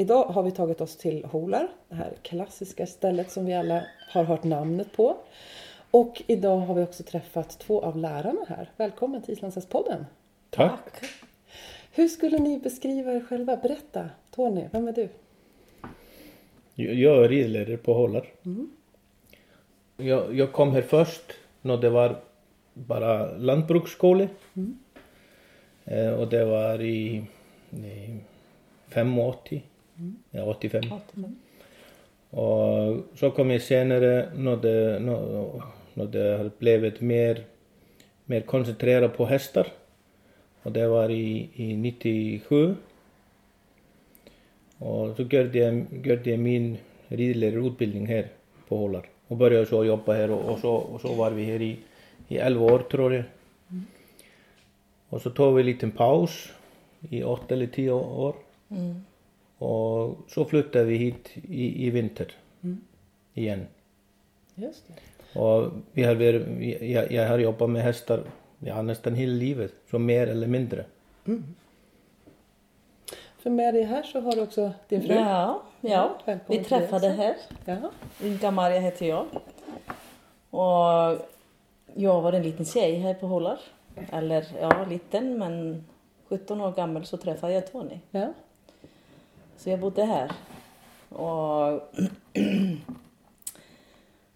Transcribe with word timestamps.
Idag 0.00 0.24
har 0.24 0.42
vi 0.42 0.50
tagit 0.50 0.80
oss 0.80 0.96
till 0.96 1.24
Holar, 1.24 1.68
det 1.88 1.94
här 1.94 2.12
klassiska 2.22 2.86
stället 2.86 3.30
som 3.30 3.46
vi 3.46 3.54
alla 3.54 3.86
har 4.10 4.24
hört 4.24 4.44
namnet 4.44 4.92
på. 4.92 5.16
Och 5.90 6.22
idag 6.26 6.58
har 6.58 6.74
vi 6.74 6.82
också 6.82 7.02
träffat 7.02 7.58
två 7.58 7.82
av 7.82 7.96
lärarna 7.96 8.44
här. 8.48 8.70
Välkommen 8.76 9.22
till 9.22 9.32
Islandshästpodden! 9.32 10.06
Tack! 10.50 11.04
Hur 11.92 12.08
skulle 12.08 12.38
ni 12.38 12.58
beskriva 12.58 13.12
er 13.12 13.20
själva? 13.20 13.56
Berätta! 13.56 14.10
Tony, 14.30 14.64
vem 14.72 14.88
är 14.88 14.92
du? 14.92 15.08
Jag 16.74 17.24
är 17.24 17.28
ridlärare 17.28 17.76
på 17.76 17.94
Hållar. 17.94 18.26
Mm. 18.44 18.70
Jag, 19.96 20.34
jag, 20.34 20.52
kom 20.52 20.72
här 20.72 20.82
först 20.82 21.32
när 21.62 21.76
det 21.76 21.90
var 21.90 22.16
bara 22.74 23.36
lantbruksskola. 23.36 24.28
Mm. 24.56 24.78
Eh, 25.84 26.10
och 26.10 26.28
det 26.28 26.44
var 26.44 26.80
i, 26.80 27.24
i 27.70 28.20
85, 28.86 29.08
mm. 29.08 29.62
Ja 30.30 30.44
85. 30.44 30.82
85. 30.92 31.36
Och 32.30 32.96
så 33.14 33.30
kom 33.30 33.50
jag 33.50 33.62
senare 33.62 34.28
när 34.36 34.56
det, 34.56 34.98
när, 35.94 36.06
det 36.06 36.58
blivit 36.58 37.00
mer, 37.00 37.44
mer 38.24 38.40
koncentrerat 38.40 39.16
på 39.16 39.26
hästar. 39.26 39.66
Och 40.62 40.72
det 40.72 40.88
var 40.88 41.10
i, 41.10 41.50
i 41.54 41.76
97. 41.76 42.74
Och 44.78 45.16
så 45.16 45.22
gjorde 45.22 45.58
jag, 45.58 45.86
gjorde 46.06 46.30
jag 46.30 46.38
min 46.38 46.76
ridlärarutbildning 47.08 48.06
här 48.06 48.26
på 48.68 48.76
Hålar. 48.76 49.08
Och 49.28 49.36
började 49.36 49.66
så 49.66 49.84
jobba 49.84 50.14
här 50.14 50.30
och, 50.30 50.52
och, 50.52 50.58
så, 50.58 50.74
och 50.74 51.00
så 51.00 51.14
var 51.14 51.30
vi 51.30 51.44
här 51.44 51.62
i, 51.62 51.76
i 52.28 52.38
11 52.38 52.64
år 52.64 52.78
tror 52.78 53.14
jag. 53.14 53.24
Mm. 53.70 53.86
Och 55.08 55.22
så 55.22 55.30
tog 55.30 55.54
vi 55.54 55.60
en 55.60 55.66
liten 55.66 55.90
paus 55.90 56.48
i 57.10 57.22
8 57.22 57.54
eller 57.54 57.66
10 57.66 57.90
år. 57.90 58.34
Mm. 58.68 59.02
Och 59.58 60.16
så 60.28 60.44
flyttade 60.44 60.84
vi 60.84 60.96
hit 60.96 61.30
i, 61.34 61.86
i 61.86 61.90
vinter 61.90 62.32
mm. 62.62 62.80
igen. 63.34 63.66
Just 64.54 64.84
det. 64.88 65.40
Och 65.40 65.72
vi 65.92 66.02
har 66.02 66.14
varit, 66.14 66.82
jag, 66.82 67.12
jag 67.12 67.28
har 67.28 67.38
jobbat 67.38 67.70
med 67.70 67.82
hästar 67.82 68.22
ja, 68.58 68.82
nästan 68.82 69.14
hela 69.14 69.32
livet, 69.32 69.72
så 69.90 69.98
mer 69.98 70.26
eller 70.26 70.46
mindre. 70.46 70.84
Mm. 71.26 71.54
För 73.38 73.50
med 73.50 73.74
dig 73.74 73.82
här 73.82 74.02
så 74.02 74.20
har 74.20 74.32
du 74.32 74.42
också 74.42 74.72
din 74.88 75.02
fru. 75.02 75.14
Ja, 75.14 75.62
ja. 75.80 76.18
vi 76.46 76.64
träffade 76.64 77.08
här. 77.08 77.36
Ja. 77.64 77.90
Inga 78.22 78.50
Maria 78.50 78.80
heter 78.80 79.06
jag. 79.06 79.26
Och 80.50 81.26
jag 81.94 82.20
var 82.20 82.32
en 82.32 82.42
liten 82.42 82.64
tjej 82.64 82.98
här 82.98 83.14
på 83.14 83.26
Hållar. 83.26 83.58
Eller 84.12 84.46
ja, 84.60 84.84
liten 84.90 85.38
men 85.38 85.84
17 86.28 86.60
år 86.60 86.72
gammal 86.72 87.06
så 87.06 87.16
träffade 87.16 87.52
jag 87.52 87.72
Tony. 87.72 87.98
Ja. 88.10 88.32
Så 89.58 89.70
jag 89.70 89.80
bodde 89.80 90.04
här. 90.04 90.32
Och 91.08 91.92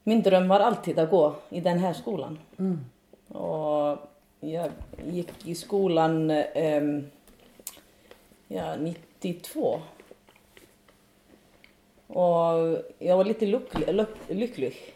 min 0.03 0.23
dröm 0.23 0.49
var 0.49 0.61
alltid 0.61 0.99
att 0.99 1.11
gå 1.11 1.35
i 1.49 1.61
den 1.61 1.79
här 1.79 1.93
skolan. 1.93 2.39
Mm. 2.59 2.85
Och 3.29 3.99
jag 4.41 4.71
gick 5.07 5.47
i 5.47 5.55
skolan 5.55 6.31
um, 6.31 7.07
ja, 8.49 8.77
92. 8.77 9.81
Och 12.07 12.83
jag 12.99 13.17
var 13.17 13.25
lite 13.25 13.47
lycklig. 13.47 14.13
lycklig 14.29 14.95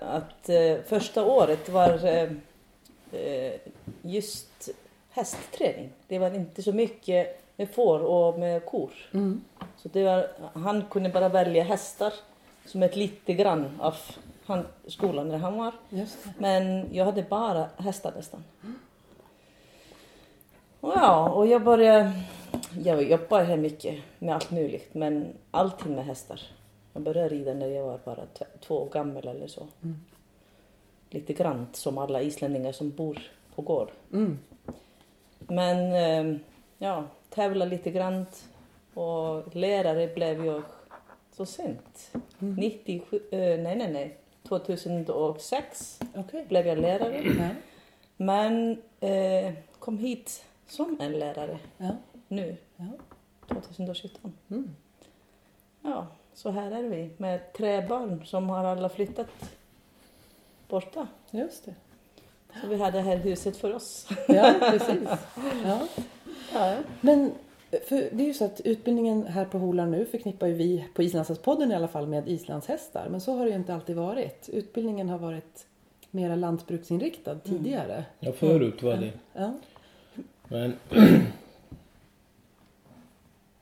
att 0.00 0.48
uh, 0.48 0.82
första 0.86 1.24
året 1.24 1.68
var 1.68 2.06
uh, 2.06 3.52
just 4.02 4.70
hästträning. 5.20 5.90
Det 6.08 6.18
var 6.18 6.34
inte 6.34 6.62
så 6.62 6.72
mycket 6.72 7.42
med 7.56 7.70
får 7.70 8.00
och 8.00 8.38
med 8.38 8.66
kor. 8.66 8.92
Mm. 9.12 9.44
Så 9.76 9.88
det 9.88 10.04
var, 10.04 10.28
han 10.52 10.84
kunde 10.90 11.08
bara 11.08 11.28
välja 11.28 11.62
hästar 11.62 12.12
som 12.66 12.82
ett 12.82 12.96
lite 12.96 13.34
grann 13.34 13.80
av 13.80 13.94
han, 14.46 14.66
skolan 14.86 15.28
där 15.28 15.38
han 15.38 15.56
var. 15.56 15.72
Men 16.38 16.94
jag 16.94 17.04
hade 17.04 17.22
bara 17.22 17.68
hästar 17.76 18.12
nästan. 18.16 18.44
Mm. 18.62 18.78
Och 20.80 20.92
ja, 20.96 21.30
och 21.30 21.46
jag 21.46 21.64
började, 21.64 22.12
jag 22.84 23.02
jobbade 23.02 23.44
här 23.44 23.56
mycket 23.56 23.98
med 24.18 24.34
allt 24.34 24.50
möjligt 24.50 24.94
men 24.94 25.32
allting 25.50 25.94
med 25.94 26.04
hästar. 26.04 26.40
Jag 26.92 27.02
började 27.02 27.28
rida 27.28 27.54
när 27.54 27.66
jag 27.66 27.86
var 27.86 28.00
bara 28.04 28.22
två 28.60 28.82
år 28.82 28.90
gammal 28.90 29.28
eller 29.28 29.46
så. 29.46 29.66
Mm. 29.82 30.00
Lite 31.10 31.32
grant 31.32 31.76
som 31.76 31.98
alla 31.98 32.22
islänningar 32.22 32.72
som 32.72 32.90
bor 32.90 33.22
på 33.54 33.62
gård. 33.62 33.90
Mm. 34.12 34.38
Men 35.50 35.92
eh, 35.92 36.40
ja, 36.78 37.04
tävla 37.30 37.64
lite 37.64 37.90
grann 37.90 38.26
och 38.94 39.56
lärare 39.56 40.06
blev 40.14 40.46
jag 40.46 40.62
så 41.32 41.46
sent. 41.46 42.12
Mm. 42.38 42.54
97, 42.54 43.20
äh, 43.30 43.38
nej 43.38 43.76
nej 43.76 43.92
nej, 43.92 44.16
2006 44.48 46.00
okay. 46.14 46.44
blev 46.44 46.66
jag 46.66 46.78
lärare. 46.78 47.18
Mm. 47.18 47.54
Men 48.16 48.82
äh, 49.00 49.52
kom 49.78 49.98
hit 49.98 50.44
som 50.66 50.96
en 51.00 51.12
lärare 51.12 51.58
ja. 51.78 51.90
nu, 52.28 52.56
ja. 52.76 52.84
2017. 53.48 54.32
Mm. 54.50 54.76
Ja, 55.82 56.06
så 56.34 56.50
här 56.50 56.70
är 56.70 56.82
vi 56.82 57.10
med 57.16 57.52
tre 57.52 57.86
barn 57.86 58.26
som 58.26 58.48
har 58.48 58.64
alla 58.64 58.88
flyttat 58.88 59.28
borta. 60.68 61.08
Just 61.30 61.64
det. 61.64 61.74
Så 62.62 62.68
vi 62.68 62.76
hade 62.76 62.98
det 62.98 63.02
här 63.02 63.16
huset 63.16 63.56
för 63.56 63.74
oss. 63.74 64.08
Ja, 64.28 64.54
precis. 64.60 65.08
Ja. 65.64 65.86
Ja. 66.54 66.76
Men 67.00 67.32
för 67.88 68.08
det 68.12 68.22
är 68.22 68.26
ju 68.26 68.34
så 68.34 68.44
att 68.44 68.60
utbildningen 68.60 69.26
här 69.26 69.44
på 69.44 69.58
Holar 69.58 69.86
nu 69.86 70.04
förknippar 70.04 70.46
ju 70.46 70.54
vi 70.54 70.84
på 70.94 71.02
Islandshästpodden 71.02 71.72
i 71.72 71.74
alla 71.74 71.88
fall 71.88 72.06
med 72.06 72.28
islandshästar. 72.28 73.08
Men 73.10 73.20
så 73.20 73.36
har 73.36 73.44
det 73.44 73.50
ju 73.50 73.56
inte 73.56 73.74
alltid 73.74 73.96
varit. 73.96 74.48
Utbildningen 74.52 75.08
har 75.08 75.18
varit 75.18 75.66
mera 76.10 76.36
lantbruksinriktad 76.36 77.30
mm. 77.30 77.40
tidigare. 77.44 78.04
Ja, 78.20 78.32
förut 78.32 78.82
var 78.82 78.96
det. 78.96 79.12
Ja. 79.32 79.52
Men 80.48 80.76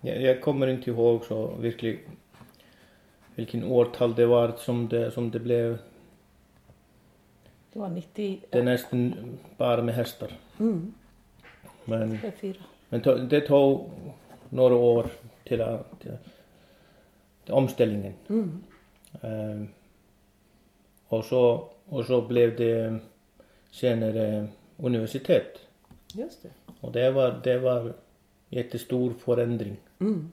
jag 0.00 0.40
kommer 0.40 0.66
inte 0.66 0.90
ihåg 0.90 1.24
så 1.24 1.46
verkligen 1.46 1.98
vilken 3.34 3.64
årtal 3.64 4.14
det 4.14 4.26
var 4.26 4.52
som 4.58 4.88
det, 4.88 5.10
som 5.10 5.30
det 5.30 5.40
blev. 5.40 5.78
Det 7.78 7.82
var 7.82 7.90
90. 7.90 8.40
Det 8.50 8.58
är 8.58 8.62
nästan 8.62 9.14
bara 9.56 9.82
med 9.82 9.94
hästar. 9.94 10.32
Mm. 10.60 10.94
Men, 11.84 12.18
men 12.88 13.28
det 13.28 13.40
tog 13.40 13.90
några 14.48 14.74
år 14.74 15.06
till, 15.44 15.78
till, 16.00 16.16
till 17.44 17.54
omställningen. 17.54 18.12
Mm. 18.28 18.64
Um, 19.20 19.68
och, 21.06 21.24
så, 21.24 21.68
och 21.88 22.04
så 22.04 22.22
blev 22.22 22.56
det 22.56 22.98
senare 23.70 24.48
universitet. 24.76 25.58
Just 26.14 26.42
det. 26.42 26.50
Och 26.80 26.92
det 26.92 27.10
var, 27.10 27.40
det 27.44 27.58
var 27.58 27.92
jättestor 28.48 29.12
förändring. 29.12 29.76
Mm. 30.00 30.32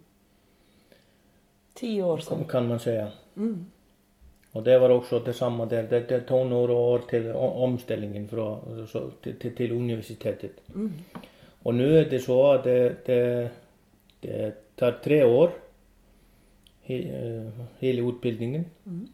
Tio 1.73 2.03
år 2.03 2.17
sedan. 2.17 2.43
Kan 2.43 2.67
man 2.67 2.79
säga. 2.79 3.11
Mm. 3.35 3.65
Och 4.55 4.63
det 4.63 4.79
var 4.79 4.89
också 4.89 5.19
detsamma 5.19 5.65
där. 5.65 5.83
Det, 5.83 5.99
det 6.09 6.21
tog 6.21 6.47
några 6.47 6.73
år 6.73 6.99
till 6.99 7.31
omställningen 7.31 8.27
från, 8.27 8.87
så, 8.87 9.09
till, 9.21 9.39
till, 9.39 9.55
till 9.55 9.71
universitetet. 9.71 10.51
Mm. 10.75 10.93
Och 11.63 11.75
nu 11.75 11.97
är 11.97 12.09
det 12.09 12.19
så 12.19 12.51
att 12.51 12.63
det, 12.63 13.05
det, 13.05 13.49
det 14.19 14.55
tar 14.75 14.91
tre 14.91 15.23
år, 15.23 15.51
he, 16.81 16.95
uh, 16.95 17.49
hela 17.79 18.09
utbildningen. 18.09 18.65
Mm. 18.85 19.07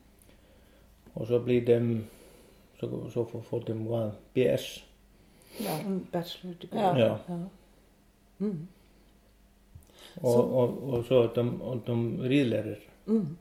Och 1.13 1.27
så 1.27 1.39
blir 1.39 1.65
det, 1.65 1.99
så, 2.79 3.09
så 3.09 3.25
får, 3.25 3.41
får 3.41 3.63
de 3.65 3.85
vara 3.85 4.11
BS. 4.33 4.83
Ja, 5.57 5.79
bachelor 6.11 6.55
degree. 6.61 6.99
Ja. 6.99 7.19
ja. 7.27 7.39
Mm. 8.39 8.67
Och, 10.15 10.31
så. 10.31 10.41
Och, 10.41 10.93
och, 10.93 11.05
så 11.05 11.27
de, 11.27 11.81
de 11.85 12.23
ridlärare. 12.23 12.79
Mm. 13.07 13.37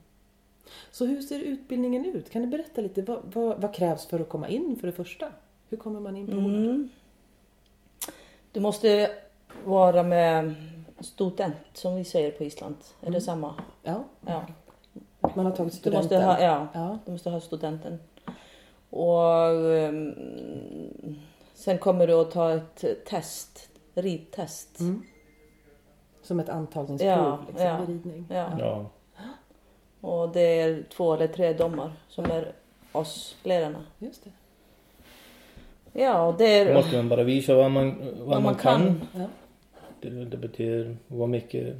Så 0.91 1.05
hur 1.05 1.21
ser 1.21 1.39
utbildningen 1.39 2.05
ut? 2.05 2.29
Kan 2.29 2.41
du 2.41 2.47
berätta 2.47 2.81
lite? 2.81 3.01
Vad, 3.01 3.19
vad, 3.33 3.61
vad, 3.61 3.73
krävs 3.73 4.05
för 4.05 4.19
att 4.19 4.29
komma 4.29 4.47
in 4.47 4.77
för 4.79 4.87
det 4.87 4.93
första? 4.93 5.27
Hur 5.69 5.77
kommer 5.77 5.99
man 5.99 6.17
in 6.17 6.27
på 6.27 6.31
mm. 6.31 6.89
Du 8.51 8.59
måste 8.59 9.11
vara 9.65 10.03
med 10.03 10.55
student 10.99 11.55
som 11.73 11.95
vi 11.95 12.03
säger 12.03 12.31
på 12.31 12.43
Island. 12.43 12.75
Är 13.01 13.07
mm. 13.07 13.13
det 13.13 13.21
samma? 13.21 13.55
Ja. 13.83 14.03
ja. 14.25 14.45
Man 15.35 15.45
har 15.45 15.51
tagit 15.51 15.73
studenten? 15.73 16.09
Du 16.09 16.15
måste 16.15 16.25
ha, 16.25 16.41
ja, 16.41 16.67
ja, 16.73 16.99
du 17.05 17.11
måste 17.11 17.29
ha 17.29 17.39
studenten. 17.39 17.99
Och 18.89 19.75
ehm, 19.75 20.15
sen 21.53 21.77
kommer 21.77 22.07
du 22.07 22.13
att 22.13 22.31
ta 22.31 22.53
ett 22.53 23.05
test, 23.05 23.69
ridtest. 23.93 24.79
Mm. 24.79 25.03
Som 26.21 26.39
ett 26.39 26.49
antagningsprov 26.49 27.11
Ja, 27.11 27.39
liksom, 27.47 27.65
ja. 27.65 27.77
vid 27.79 27.87
ridning. 27.87 28.25
Ja. 28.29 28.59
Ja. 28.59 28.89
Och 30.01 30.29
det 30.29 30.59
är 30.59 30.83
två 30.89 31.13
eller 31.13 31.27
tre 31.27 31.53
domar 31.53 31.91
som 32.09 32.25
är 32.25 32.51
oss 32.91 33.37
lärarna. 33.43 33.85
Just 33.99 34.23
det. 34.23 34.31
Ja, 36.01 36.27
och 36.27 36.37
det 36.37 36.63
Då 36.63 36.69
är... 36.69 36.75
måste 36.75 36.95
man 36.95 37.09
bara 37.09 37.23
visa 37.23 37.55
vad 37.55 37.71
man, 37.71 37.95
vad 38.19 38.41
man 38.41 38.55
kan. 38.55 39.01
Ja. 39.13 39.27
Det, 40.01 40.09
det 40.09 40.37
betyder 40.37 40.97
vad 41.07 41.29
mycket 41.29 41.75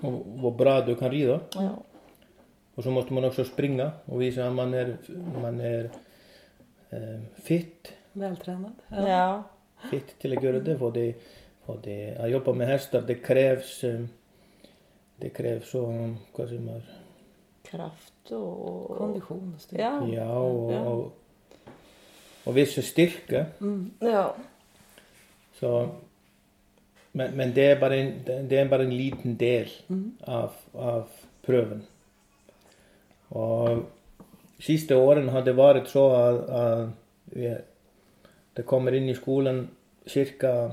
och 0.00 0.22
vad 0.26 0.56
bra 0.56 0.80
du 0.80 0.94
kan 0.94 1.10
rida. 1.10 1.40
Ja. 1.54 1.68
Och 2.74 2.82
så 2.82 2.90
måste 2.90 3.12
man 3.12 3.24
också 3.24 3.44
springa 3.44 3.90
och 4.04 4.22
visa 4.22 4.46
att 4.46 4.52
man 4.52 4.74
är, 4.74 4.96
man 5.42 5.60
är 5.60 5.90
eh, 6.90 7.20
fit, 7.42 7.92
Vältränad. 8.12 8.72
ja. 8.88 9.42
fit 9.90 10.18
till 10.18 10.36
att 10.36 10.44
göra 10.44 10.60
det. 10.60 10.78
För 10.78 10.90
det, 10.90 11.14
för 11.66 11.78
det 11.82 12.16
att 12.16 12.30
jobba 12.30 12.52
med 12.52 12.68
hästar 12.68 13.02
det 13.06 13.14
krävs 13.14 13.84
eh, 13.84 14.04
det 15.16 15.28
krävs 15.28 15.70
så, 15.70 16.14
vad 16.36 16.48
säger 16.48 16.60
man, 16.60 16.82
Kraft 17.70 18.30
och... 18.30 18.96
Kondition 18.98 19.52
och 19.56 19.60
styrka. 19.60 19.82
Ja. 19.82 20.08
ja 20.08 20.38
och, 20.38 20.72
Ja. 20.72 20.80
och, 20.84 21.12
och 22.44 22.56
viss 22.56 22.86
styrka. 22.86 23.46
Mm. 23.60 23.90
Ja. 23.98 24.36
Så, 25.60 25.88
men, 27.12 27.36
men 27.36 27.54
det 27.54 27.66
är 27.66 27.80
bara 27.80 27.96
en, 27.96 28.14
det 28.48 28.58
är 28.58 28.68
bara 28.68 28.82
en 28.82 28.96
liten 28.96 29.36
del 29.36 29.68
Mm. 29.88 30.16
av, 30.20 30.50
av 30.72 31.08
pröven. 31.42 31.82
Och 33.28 33.78
sista 34.60 34.96
åren 34.96 35.28
har 35.28 35.42
det 35.42 35.52
varit 35.52 35.88
så 35.88 36.10
att, 36.12 36.48
att 36.48 36.88
vi, 37.24 37.56
det 38.52 38.62
kommer 38.62 38.92
in 38.94 39.08
i 39.08 39.14
skolan 39.14 39.68
cirka 40.06 40.72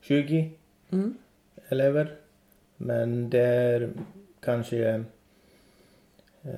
20 0.00 0.50
Mm. 0.92 1.18
elever. 1.68 2.16
Men 2.76 3.30
det 3.30 3.40
är 3.40 3.90
kanske 4.40 5.04
eh, 6.44 6.50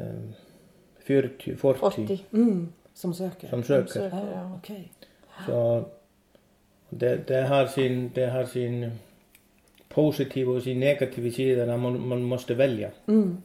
40, 1.05 1.56
40 1.56 1.79
40 1.81 2.25
Mm. 2.32 2.73
Som 2.94 3.14
söker. 3.14 3.49
som 3.49 3.62
som 3.62 3.64
söker. 3.64 3.93
söker. 3.93 4.17
Ja, 4.17 4.26
Ja. 4.34 4.55
okej. 4.58 4.93
Så 5.46 5.84
det, 6.90 7.29
det, 7.29 7.43
har 7.43 7.67
sin, 7.67 8.11
det 8.14 8.26
har 8.26 8.44
sin 8.44 8.90
positiva 9.88 10.52
och 10.52 10.62
sin 10.62 10.81
negativa 10.81 11.31
sida 11.31 11.67
när 11.67 11.76
man, 11.76 12.08
man 12.08 12.23
måste 12.23 12.55
välja. 12.55 12.90
Mm. 13.06 13.43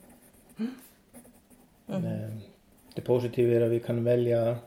Eh, 1.88 2.30
Det 2.96 3.02
positiva 3.02 3.56
är 3.56 3.62
att 3.62 3.72
vi 3.72 3.80
kan 3.80 4.04
välja 4.04 4.58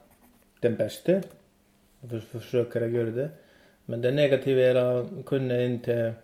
den 0.60 0.76
bästa 0.76 1.20
och 2.00 2.08
för, 2.10 2.20
försöker 2.20 2.80
att 2.82 2.90
göra 2.90 3.10
det. 3.10 3.30
Men 3.84 4.00
det 4.00 4.10
negativa 4.10 4.60
är 4.60 4.74
att 4.74 5.06
kunna 5.26 5.62
inte, 5.62 6.14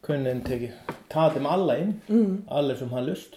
kunna 0.00 0.30
inte 0.30 0.72
ta 1.08 1.32
dem 1.34 1.46
alla 1.46 1.78
in. 1.78 2.00
Mm. 2.08 2.44
Alla 2.48 2.74
som 2.76 2.90
har 2.92 3.02
lust. 3.02 3.34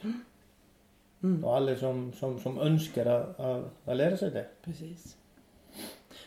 Mm. 1.25 1.44
Och 1.44 1.56
alla 1.56 1.75
som, 1.75 2.13
som, 2.13 2.39
som 2.39 2.60
önskar 2.60 3.06
att, 3.06 3.39
att, 3.86 3.98
lära 3.98 4.18
sig 4.18 4.31
det. 4.31 4.45
Precis. 4.62 5.18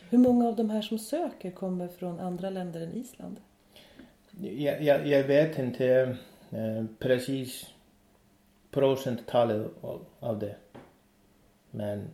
Hur 0.09 0.17
många 0.17 0.47
av 0.47 0.55
de 0.55 0.69
här 0.69 0.81
som 0.81 0.99
söker 0.99 1.51
kommer 1.51 1.87
från 1.87 2.19
andra 2.19 2.49
länder 2.49 2.81
än 2.81 2.93
Island? 2.93 3.37
Jag, 4.41 4.83
jag, 4.83 5.07
jag 5.07 5.23
vet 5.23 5.59
inte 5.59 6.17
eh, 6.51 6.85
precis 6.99 7.73
procenttalet 8.71 9.67
av, 9.81 10.05
av 10.19 10.39
det. 10.39 10.55
Men 11.71 12.07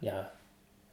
ja, 0.00 0.24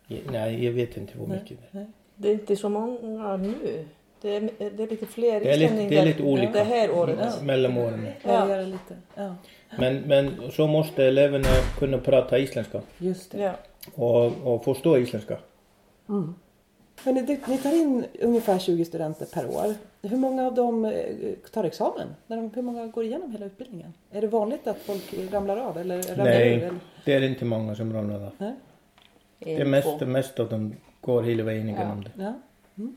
jag, 0.08 0.20
nej, 0.32 0.66
jag 0.66 0.72
vet 0.72 0.98
inte 0.98 1.18
hur 1.18 1.28
Nej. 1.28 1.40
mycket 1.40 1.58
det 1.62 1.78
är. 1.78 1.82
Nej. 1.82 1.92
Det 2.16 2.30
är 2.30 2.34
inte 2.34 2.56
så 2.56 2.70
många 2.70 3.38
nu. 3.38 3.86
Det 4.24 4.36
är, 4.36 4.42
det 4.70 4.84
är 4.84 4.88
lite 4.88 5.06
fler 5.06 5.40
Det 5.40 5.52
är 5.52 5.58
lite, 5.58 5.74
det 5.90 5.98
är 5.98 6.06
lite 6.06 6.24
olika 6.24 6.52
det 6.52 6.64
här 6.64 6.92
året. 6.92 7.18
Ja. 7.22 7.44
mellan 7.44 7.78
åren. 7.78 8.08
Varierar 8.24 8.66
lite. 8.66 8.96
Ja, 9.16 9.36
Men, 9.80 9.98
men 9.98 10.32
så 10.52 10.68
måste 10.68 11.06
eleverna 11.06 11.48
kunna 11.80 11.98
prata 11.98 12.38
isländska 12.40 12.82
just 12.98 13.32
det. 13.32 13.38
Ja. 13.42 13.54
och, 13.94 14.54
och 14.54 14.64
förstå 14.64 14.98
isländska. 14.98 15.38
Mm. 16.10 16.36
Hörrni, 17.04 17.22
det- 17.22 17.48
ni 17.48 17.58
tar 17.58 17.74
in 17.82 18.06
ungefär 18.22 18.60
20 18.60 18.86
studenter 18.86 19.26
per 19.26 19.46
år. 19.46 19.74
Hur 20.02 20.18
många 20.18 20.48
av 20.48 20.56
dem 20.56 20.86
eh, 20.86 20.94
tar 21.54 21.64
examen? 21.64 22.08
När 22.28 22.38
de, 22.38 22.52
hur 22.56 22.62
många 22.62 22.88
går 22.88 23.04
igenom 23.04 23.32
hela 23.32 23.46
utbildningen? 23.46 23.94
Är 24.12 24.22
det 24.22 24.28
vanligt 24.28 24.68
att 24.68 24.78
folk 24.78 25.14
ramlar 25.32 25.58
av 25.58 25.78
eller 25.78 26.04
ramlar 26.04 26.24
Nej. 26.26 26.54
ur? 26.54 26.58
Eller? 26.64 26.76
Det 27.06 27.14
är 27.14 27.22
inte 27.24 27.46
många 27.46 27.76
som 27.76 27.94
ramlar 27.94 28.16
av. 28.16 28.32
Nej. 28.38 28.54
Det 29.40 29.66
mest, 29.66 30.00
mesta 30.02 30.44
av 30.44 30.50
dem 30.50 30.76
går 31.02 31.24
hela 31.24 31.44
vägen 31.44 31.70
igenom 31.70 32.04
det. 32.04 32.24
Ja. 32.24 32.34
Mm. 32.78 32.96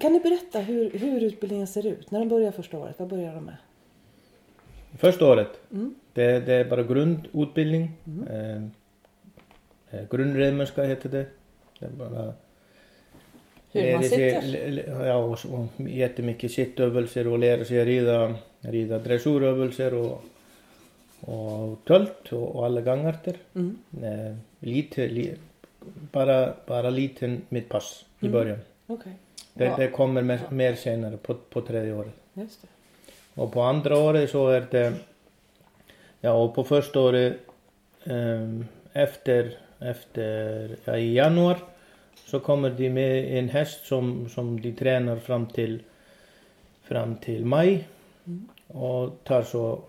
Kan 0.00 0.12
ni 0.12 0.20
berätta 0.20 0.60
hur, 0.60 0.90
hur 0.90 1.20
utbildningen 1.22 1.66
ser 1.66 1.86
ut? 1.86 2.10
När 2.10 2.18
de 2.18 2.28
börjar 2.28 2.52
första 2.52 2.78
året, 2.78 2.94
vad 2.98 3.08
börjar 3.08 3.34
de 3.34 3.44
med? 3.44 3.56
Första 4.98 5.26
året, 5.32 5.48
Mm. 5.72 5.94
det, 6.12 6.40
det 6.40 6.54
är 6.54 6.64
bara 6.64 6.82
grundutbildning. 6.82 7.92
Eh, 8.30 8.56
eh, 9.90 10.08
grundrämmerska 10.10 10.82
heter 10.84 11.08
det. 11.08 11.26
Det 11.78 11.86
är 11.86 11.90
bara 11.90 12.34
Hur 13.72 13.92
man 13.92 14.02
sig- 14.04 14.10
sitter. 14.42 14.64
l- 14.66 14.82
Ja, 14.88 15.14
och, 15.16 15.38
och 15.52 15.88
jättemycket 15.88 16.52
sittövelse 16.52 17.26
och 17.26 17.38
lära 17.38 17.64
sig 17.64 17.84
rida, 17.84 18.34
rida 18.60 18.98
dressurövelse 18.98 19.90
och, 19.92 20.22
och 21.20 21.84
tölt 21.84 22.32
och, 22.32 22.56
och 22.56 22.64
alla 22.66 22.80
gångarter. 22.80 23.36
Mm. 23.54 23.78
Eh, 24.02 24.36
lite, 24.60 25.08
li, 25.08 25.34
bara, 26.12 26.54
bara 26.66 26.90
liten 26.90 27.42
mittpass 27.48 28.04
i 28.20 28.26
Mm. 28.26 28.32
början. 28.32 28.58
Okej, 28.86 29.12
Det, 29.54 29.64
Ja. 29.64 29.76
det 29.76 29.88
kommer 29.88 30.22
mer, 30.22 30.40
mer 30.50 30.74
senare 30.74 31.16
på, 31.16 31.34
på 31.34 31.60
tredje 31.60 31.92
året. 31.94 32.12
just 32.34 32.62
det. 32.62 32.68
Och 33.42 33.52
på 33.52 33.62
andra 33.62 33.98
året 33.98 34.30
så 34.30 34.48
är 34.48 34.66
det, 34.70 34.92
ja 36.20 36.32
och 36.32 36.54
på 36.54 36.64
första 36.64 37.00
året 37.00 37.36
ehm, 38.04 38.66
efter, 38.92 39.58
efter, 39.78 40.76
ja 40.84 40.96
i 40.96 41.14
januari 41.14 41.58
så 42.26 42.40
kommer 42.40 42.70
de 42.70 42.90
med 42.90 43.38
en 43.38 43.48
häst 43.48 43.84
som, 43.86 44.28
som 44.28 44.60
de 44.60 44.72
tränar 44.72 45.16
fram 45.16 45.46
till, 45.46 45.82
fram 46.82 47.16
till 47.16 47.44
maj 47.44 47.88
Mm. 48.26 48.48
och 48.66 49.24
tar 49.24 49.42
så 49.42 49.80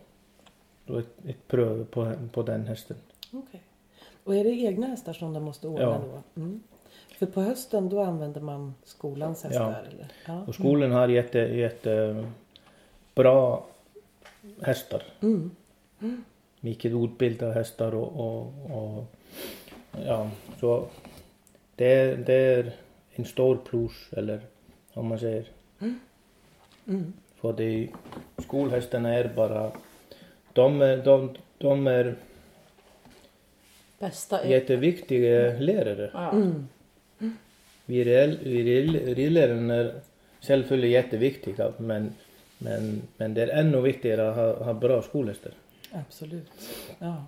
ett, 0.87 1.25
ett 1.29 1.47
pröv 1.47 1.85
på, 1.85 2.13
på 2.31 2.41
den 2.43 2.67
hästen. 2.67 2.97
Okej. 3.33 3.61
Och 4.23 4.35
är 4.35 4.43
det 4.43 4.49
egna 4.49 4.87
hästar 4.87 5.13
som 5.13 5.33
de 5.33 5.43
måste 5.43 5.67
ordna 5.67 5.81
Ja. 5.83 6.01
då? 6.35 6.41
Mm. 6.41 6.61
För 7.21 7.25
på 7.27 7.41
hösten 7.41 7.89
då 7.89 8.01
använder 8.01 8.41
man 8.41 8.73
skolans 8.83 9.43
hästar? 9.43 9.85
Eller? 9.93 10.07
Ja. 10.25 10.43
Och 10.47 10.55
skolan 10.55 10.91
har 10.91 11.07
jätte, 11.07 11.39
jätte 11.39 12.25
bra 13.15 13.65
hästar. 14.61 15.03
Mm. 15.21 15.51
mycket 16.59 16.91
utbildade 16.91 17.53
hästar 17.53 17.95
och, 17.95 18.07
och, 18.19 18.53
och 18.71 19.05
ja, 20.05 20.29
så 20.59 20.85
det, 21.75 21.93
är- 21.93 22.15
det 22.17 22.33
är 22.33 22.71
en 23.11 23.25
stor 23.25 23.57
plus 23.65 24.13
eller 24.13 24.41
om 24.93 25.07
man 25.07 25.19
säger. 25.19 25.45
Mm. 26.87 27.13
För 27.35 27.53
det, 27.53 27.87
skolhästarna 28.37 29.13
är 29.13 29.31
bara, 29.35 29.71
de, 30.53 30.81
är- 30.81 30.97
de, 30.97 31.35
de 31.57 31.87
är 31.87 32.15
Bästa 33.99 34.39
är... 34.41 34.49
jätteviktiga 34.49 35.59
lärare. 35.59 36.09
Ja. 36.13 36.31
Mm. 36.31 36.67
Vi 37.85 38.03
rid- 38.03 38.39
vi 38.43 38.63
rid- 38.63 39.15
ridlärarna 39.15 39.75
är 39.75 39.93
självfallet 40.41 40.89
jätteviktiga 40.89 41.71
men, 41.77 42.13
men, 42.57 43.01
men 43.17 43.33
det 43.33 43.41
är 43.43 43.47
ännu 43.47 43.81
viktigare 43.81 44.29
att 44.29 44.35
ha, 44.35 44.63
ha 44.63 44.73
bra 44.73 45.01
skolhästar. 45.01 45.51
Absolut. 45.91 46.47
Ja. 46.99 47.25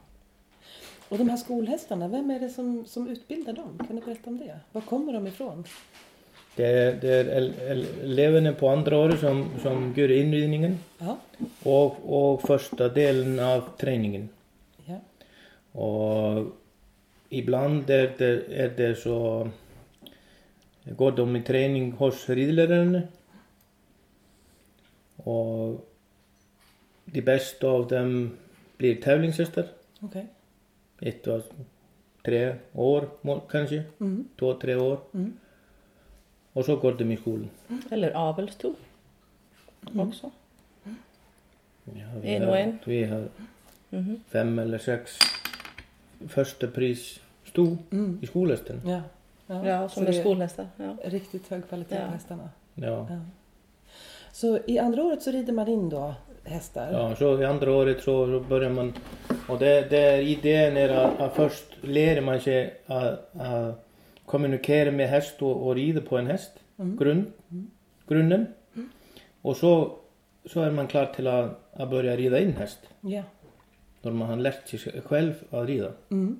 Och 1.09 1.17
de 1.17 1.29
här 1.29 1.37
skolhästarna, 1.37 2.07
vem 2.07 2.31
är 2.31 2.39
det 2.39 2.49
som, 2.49 2.85
som 2.85 3.07
utbildar 3.09 3.53
dem? 3.53 3.79
Kan 3.87 3.95
du 3.95 4.01
berätta 4.05 4.29
om 4.29 4.37
det? 4.37 4.59
Var 4.71 4.81
kommer 4.81 5.13
de 5.13 5.27
ifrån? 5.27 5.63
Det 6.55 7.01
det 7.01 7.09
är 7.09 7.25
el- 7.37 7.53
el- 7.69 7.85
eleverna 8.03 8.53
på 8.53 8.69
andra 8.69 8.97
året 8.97 9.19
som, 9.19 9.49
som 9.61 9.93
gör 9.97 10.11
inridningen 10.11 10.79
Ja. 10.99 11.17
och, 11.63 11.95
och 12.33 12.41
första 12.41 12.89
delen 12.89 13.39
av 13.39 13.63
träningen. 13.77 14.29
ja. 14.85 14.99
Och 15.81 16.45
ibland 17.29 17.89
är 17.89 18.11
det, 18.17 18.41
är 18.63 18.69
det 18.77 18.95
så 18.95 19.49
Jeg 20.85 20.97
går 20.97 21.11
da 21.15 21.21
um 21.21 21.31
min 21.31 21.43
trening 21.43 21.91
hos 21.95 22.29
ridelærerne. 22.29 23.07
Og 25.25 25.85
de 27.13 27.21
beste 27.21 27.67
av 27.67 27.87
dem 27.89 28.37
blir 28.77 29.01
tävlingshästar. 29.01 29.67
Okay. 30.03 30.23
Ett 31.01 31.27
och 31.27 31.41
tre 32.23 32.55
år 32.73 33.09
kanske. 33.49 33.83
Mm. 33.99 34.27
Två, 34.39 34.53
tre 34.53 34.75
år. 34.75 34.99
Mm. 35.13 35.33
Og 36.53 36.65
svo 36.65 36.75
går 36.75 36.97
de 36.97 37.03
um 37.03 37.11
í 37.11 37.17
skólinn. 37.17 37.49
Eller 37.91 38.13
avelstú 38.15 38.75
mhm. 39.81 39.99
också. 39.99 40.31
Ja, 41.95 42.07
vi 42.21 42.35
en 42.35 42.43
og 42.43 42.59
en. 42.59 42.79
Vi 42.85 43.03
har 43.03 43.27
mm 43.91 44.03
-hmm. 44.03 44.19
fem 44.29 44.59
eller 44.59 44.77
sex 44.77 45.19
första 46.27 46.67
pris 46.67 47.19
stú 47.45 47.77
mm. 47.91 48.19
í 48.21 48.27
skólastunum. 48.27 48.89
Ja. 48.89 49.01
Ja, 49.65 49.89
som 49.89 50.05
det 50.05 50.13
skolhästar. 50.13 50.67
Ja. 50.77 50.97
Riktigt 51.03 51.47
hög 51.49 51.67
kvalitet 51.67 51.95
Ja. 51.95 52.05
på 52.05 52.11
hästarna. 52.11 52.49
Ja. 52.73 53.07
Ja. 53.09 53.19
Så 54.31 54.59
i 54.67 54.79
andra 54.79 55.03
året 55.03 55.21
så 55.21 55.31
rider 55.31 55.53
man 55.53 55.67
in 55.67 55.89
då 55.89 56.13
hästar? 56.43 56.91
Ja, 56.91 57.15
så 57.15 57.41
i 57.41 57.45
andra 57.45 57.71
året 57.71 58.03
så, 58.03 58.39
börjar 58.39 58.69
man 58.69 58.93
och 59.49 59.59
det, 59.59 59.89
det 59.89 59.97
är 59.99 60.21
idén 60.21 60.77
är 60.77 60.89
att, 60.89 61.19
att 61.21 61.33
först 61.35 61.65
lär 61.81 62.21
man 62.21 62.39
sig 62.39 62.73
att, 62.85 63.35
att 63.35 63.85
kommunicera 64.25 64.91
med 64.91 65.09
häst 65.09 65.41
och, 65.41 65.67
och 65.67 65.75
rida 65.75 66.01
på 66.01 66.17
en 66.17 66.27
häst, 66.27 66.51
grund, 66.75 67.25
grunden. 68.07 68.47
Och 69.41 69.57
så, 69.57 69.97
så 70.45 70.61
är 70.61 70.71
man 70.71 70.87
klar 70.87 71.05
till 71.05 71.27
att, 71.27 71.73
att 71.73 71.89
börja 71.89 72.15
rida 72.15 72.39
in 72.39 72.53
häst. 72.53 72.79
Ja. 73.01 73.23
När 74.01 74.11
man 74.11 74.29
har 74.29 74.35
lärt 74.35 74.67
sig 74.67 75.01
själv 75.01 75.33
att 75.49 75.67
rida. 75.67 75.91
Mm. 76.11 76.39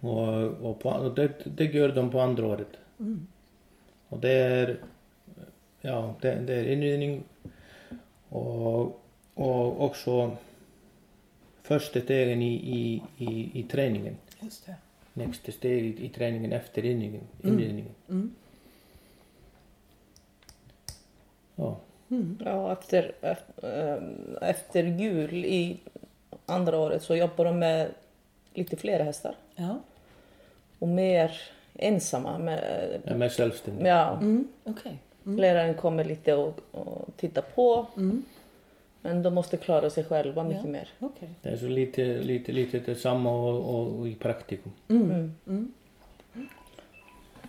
Och, 0.00 0.44
och, 0.46 0.80
på, 0.80 0.88
och 0.88 1.14
det, 1.14 1.32
det 1.44 1.64
gör 1.64 1.88
de 1.88 2.10
på 2.10 2.20
andra 2.20 2.46
året. 2.46 2.76
Och 4.08 4.18
det 4.18 4.32
är, 4.32 4.80
ja, 5.80 6.14
det, 6.20 6.34
det 6.34 6.54
är 6.54 6.64
inridning 6.72 7.22
och, 8.28 9.00
och 9.34 9.84
också 9.84 10.36
första 11.62 12.00
stegen 12.00 12.42
i, 12.42 12.54
i, 12.54 13.02
i, 13.24 13.60
i 13.60 13.62
träningen. 13.62 14.16
Just 14.40 14.66
det. 14.66 14.74
Nästa 15.12 15.52
steg 15.52 15.84
i, 15.84 16.06
i 16.06 16.08
träningen 16.08 16.52
efter 16.52 16.84
inridningen. 16.84 17.26
inridningen. 17.42 17.94
Mm. 18.08 18.34
Ja. 21.56 21.76
Ja, 22.44 22.72
efter, 22.72 23.12
efter, 23.20 24.02
efter 24.42 24.84
jul 24.84 25.44
i 25.44 25.80
andra 26.46 26.78
året 26.78 27.02
så 27.02 27.16
jobbar 27.16 27.44
de 27.44 27.58
med 27.58 27.90
lite 28.54 28.76
fler 28.76 29.04
hästar 29.04 29.34
Ja. 29.56 29.78
och 30.78 30.88
mer 30.88 31.32
ensamma. 31.74 32.38
Med, 32.38 32.58
är 33.04 33.14
mer 33.14 33.28
självständig. 33.28 33.86
ja, 33.86 34.12
Mm. 34.12 34.48
Okej. 34.64 34.98
Läraren 35.22 35.74
kommer 35.74 36.04
lite 36.04 36.34
och, 36.34 36.60
och 36.72 37.08
tittar 37.16 37.42
på 37.42 37.86
Mm. 37.96 38.22
men 39.02 39.22
de 39.22 39.34
måste 39.34 39.56
klara 39.56 39.90
sig 39.90 40.04
själva 40.04 40.44
mycket 40.44 40.64
Ja. 40.64 40.70
mer. 40.70 40.88
Okej. 40.98 41.28
Det 41.42 41.48
är 41.48 41.56
så 41.56 41.68
lite, 41.68 42.04
lite, 42.18 42.52
lite 42.52 42.78
detsamma 42.78 43.30
och, 43.30 43.74
och, 43.74 43.98
och 43.98 44.08
i 44.08 44.14
praktikum. 44.14 44.72
Mm. 44.88 45.34
Mm. 45.46 45.72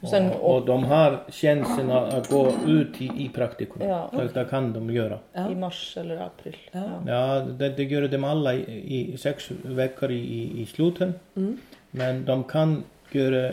Och 0.02 0.10
sen, 0.10 0.32
och, 0.32 0.56
och 0.56 0.66
de 0.66 0.84
har 0.84 1.24
chansen 1.30 1.92
att, 1.92 2.30
gå 2.30 2.52
ut 2.68 3.02
i, 3.02 3.06
i 3.18 3.30
praktikum. 3.34 3.88
Ja. 3.90 4.10
Så 4.12 4.40
det 4.40 4.46
kan 4.50 4.74
de 4.74 4.90
göra. 4.90 5.20
Ja. 5.34 5.52
I 5.52 5.56
mars 5.56 5.98
eller 5.98 6.18
april. 6.18 6.56
Ja. 6.72 6.90
Ja, 7.08 7.40
det, 7.40 7.70
det 7.70 7.84
gör 7.84 8.08
de 8.08 8.24
alla 8.24 8.54
i, 8.54 9.14
i 9.14 9.18
sex 9.18 9.52
veckor 9.66 10.12
i, 10.12 10.16
i, 10.20 10.62
i 10.62 10.66
slutet. 10.66 11.10
Mm. 11.36 11.58
Men 11.98 12.26
de 12.26 12.44
kan 12.44 12.84
göra 13.12 13.52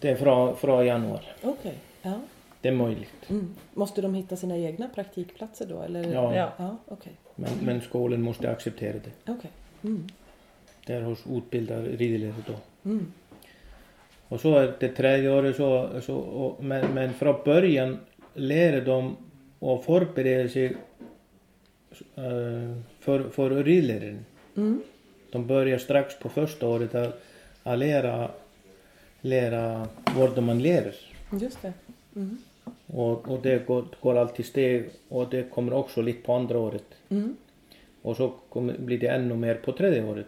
det 0.00 0.16
från, 0.16 0.56
från 0.56 0.86
januari. 0.86 1.24
Okej. 1.42 1.74
Ja. 2.02 2.20
Det 2.60 2.68
är 2.68 2.72
möjligt. 2.72 3.30
Mm. 3.30 3.54
Måste 3.74 4.02
de 4.02 4.14
hitta 4.14 4.36
sina 4.36 4.56
egna 4.56 4.88
praktikplatser 4.88 5.66
då? 5.66 5.82
Eller? 5.82 6.12
Ja. 6.12 6.36
Ja. 6.36 6.52
Ja, 6.56 6.76
okej. 6.88 7.12
Men, 7.34 7.50
men 7.62 7.80
skolan 7.80 8.22
måste 8.22 8.50
acceptera 8.50 8.92
det. 8.92 9.32
Okej. 9.32 9.50
Mm. 9.82 10.06
Det 10.86 10.92
är 10.92 11.02
hos 11.02 11.24
utbildade 11.30 11.88
ridlärare 11.88 12.34
då. 12.46 12.54
Mm. 12.90 13.12
Och 14.28 14.40
så 14.40 14.56
är 14.56 14.76
det 14.80 14.88
tredje 14.88 15.30
året 15.30 15.56
så, 15.56 16.00
så 16.02 16.16
och, 16.16 16.64
men, 16.64 16.94
men 16.94 17.14
från 17.14 17.36
början 17.44 17.98
lär 18.34 18.80
de 18.80 19.16
och 19.58 19.84
förbereda 19.84 20.48
sig 20.48 20.76
eh, 22.14 22.78
för, 23.00 23.30
för 23.30 23.64
ridläraren. 23.64 24.24
Mm. 24.56 24.82
De 25.34 25.46
börjar 25.46 25.78
strax 25.78 26.18
på 26.18 26.28
första 26.28 26.68
året 26.68 26.94
att, 26.94 27.22
att 27.62 27.78
lära, 27.78 28.30
lära 29.20 29.88
vad 30.16 30.42
man 30.42 30.62
lär. 30.62 30.94
Just 31.40 31.62
det. 31.62 31.72
Mm. 32.16 32.38
Och, 32.86 33.28
och 33.28 33.42
det 33.42 33.66
går, 33.66 33.84
går 34.00 34.16
alltid 34.16 34.46
steg 34.46 34.90
och 35.08 35.28
det 35.30 35.50
kommer 35.50 35.72
också 35.72 36.02
lite 36.02 36.22
på 36.22 36.34
andra 36.34 36.58
året. 36.58 36.84
Mm. 37.08 37.36
Och 38.02 38.16
så 38.16 38.32
kommer, 38.48 38.78
blir 38.78 38.98
det 38.98 39.06
ännu 39.06 39.34
mer 39.34 39.54
på 39.54 39.72
tredje 39.72 40.04
året. 40.04 40.26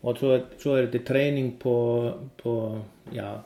Och 0.00 0.18
så, 0.18 0.40
så 0.58 0.74
är 0.74 0.86
det 0.86 0.98
träning 0.98 1.52
på, 1.52 2.12
på 2.42 2.80
ja, 3.12 3.42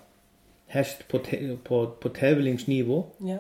häst 0.67 1.09
på, 1.09 1.19
tä- 1.19 1.57
på, 1.57 1.87
på 1.87 2.09
tävlingsnivå. 2.09 3.05
Ja. 3.19 3.39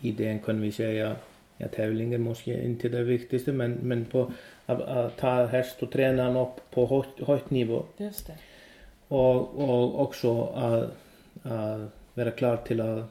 Idén 0.00 0.38
kan 0.38 0.60
vi 0.60 0.72
säga, 0.72 1.16
ja 1.58 1.68
tävlingen 1.68 2.22
måste 2.22 2.50
inte 2.52 2.88
det 2.88 3.02
viktigaste 3.02 3.52
men, 3.52 3.72
men 3.72 4.04
på 4.04 4.32
att, 4.66 4.80
att 4.80 5.16
ta 5.16 5.46
häst 5.46 5.82
och 5.82 5.90
träna 5.90 6.42
upp 6.42 6.70
på 6.70 6.86
högt, 6.86 7.28
högt 7.28 7.50
nivå. 7.50 7.84
Just 7.96 8.26
det. 8.26 8.32
Och, 9.08 9.58
och 9.58 10.00
också 10.00 10.42
att, 10.44 10.96
att 11.42 11.80
vara 12.14 12.30
klar 12.30 12.56
till 12.56 12.80
att, 12.80 13.04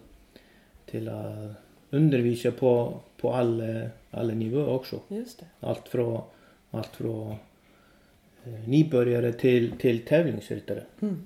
till 0.86 1.10
att 1.10 1.51
undervisa 1.89 2.51
på, 2.51 3.00
på 3.18 3.34
alla, 3.34 3.89
alla 4.12 4.34
nivåer 4.34 4.70
också. 4.70 5.00
Just 5.08 5.39
det. 5.39 5.46
Allt 5.60 5.88
från, 5.88 6.22
allt 6.72 6.96
från 6.96 7.32
eh, 8.44 8.68
nybörjare 8.68 9.34
till, 9.34 9.72
till 9.72 10.06
tävlingsryttare. 10.06 10.84
Mm. 11.01 11.25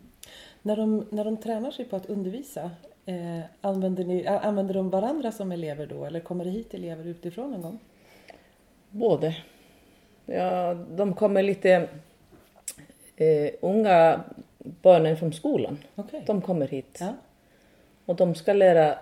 När, 0.62 0.76
de, 0.76 1.06
när 1.10 1.26
de 1.26 1.38
tränar 1.38 1.72
sig 1.72 1.86
på 1.86 1.96
att 1.96 2.06
undervisa, 2.06 2.72
eh, 3.12 3.42
använder, 3.62 4.04
ni, 4.04 4.28
använder 4.28 4.74
de 4.74 4.90
varandra 4.90 5.32
som 5.32 5.52
elever 5.52 5.86
då? 5.86 6.06
Eller 6.06 6.20
kommer 6.20 6.46
det 6.46 6.52
hit 6.52 6.74
elever 6.74 7.08
utifrån 7.08 7.52
någon 7.52 7.62
gång? 7.62 7.80
Både. 8.90 9.36
Ja, 10.26 10.74
de 10.74 11.14
kommer 11.14 11.44
lite 11.44 11.88
eh, 13.16 13.52
unga 13.62 14.24
barnen 14.60 15.18
från 15.18 15.34
skolan. 15.34 15.78
Okej. 15.96 16.24
De 16.28 16.42
kommer 16.42 16.68
hit. 16.68 16.98
Ja. 17.00 17.14
Och 18.06 18.16
de 18.16 18.36
ska 18.36 18.54
lära 18.54 18.96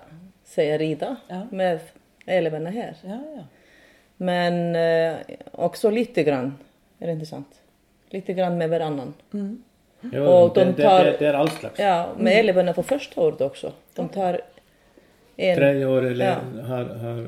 sig 0.43 0.77
rida 0.77 1.15
Ja. 1.27 1.47
med 1.51 1.79
eleverna 2.25 2.69
här. 2.69 2.95
Ja. 3.03 3.19
Men 4.17 4.75
eh, 4.75 5.17
också 5.51 5.89
lite 5.89 6.23
grann, 6.23 6.57
är 6.99 7.07
det 7.07 7.13
inte 7.13 7.25
sant? 7.25 7.61
Lite 8.09 8.33
grann 8.33 8.57
med 8.57 8.69
varannan. 8.69 9.13
Mm. 9.33 9.63
Ja, 10.13 10.43
Och 10.43 10.53
de 10.53 10.63
det, 10.65 10.83
tar- 10.83 11.03
det, 11.05 11.15
det 11.19 11.25
är 11.27 11.33
all 11.33 11.49
slags. 11.49 11.79
Ja, 11.79 12.09
med 12.17 12.39
eleverna 12.39 12.73
på 12.73 12.83
första 12.83 13.21
året 13.21 13.41
också. 13.41 13.71
De 13.95 14.09
tar 14.09 14.41
en, 15.35 15.55
Tredje 15.57 15.85
året 15.85 16.17
lä- 16.17 16.25
Ja. 16.57 16.61
har, 16.63 16.83
har 16.85 17.27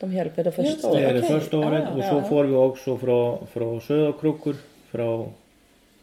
de 0.00 0.12
hjälper 0.12 0.44
det 0.44 0.52
första 0.52 0.88
det. 0.90 0.94
det 0.98 1.04
är 1.04 1.10
året. 1.12 1.22
det 1.22 1.26
okej. 1.28 1.40
första 1.40 1.58
året 1.58 1.84
Ja, 1.88 1.94
och 1.96 2.02
så 2.04 2.16
ja. 2.16 2.22
får 2.28 2.44
vi 2.44 2.54
också 2.54 2.98
från, 2.98 3.46
från 3.46 3.80
Söderkrokor, 3.80 4.56
från 4.90 5.32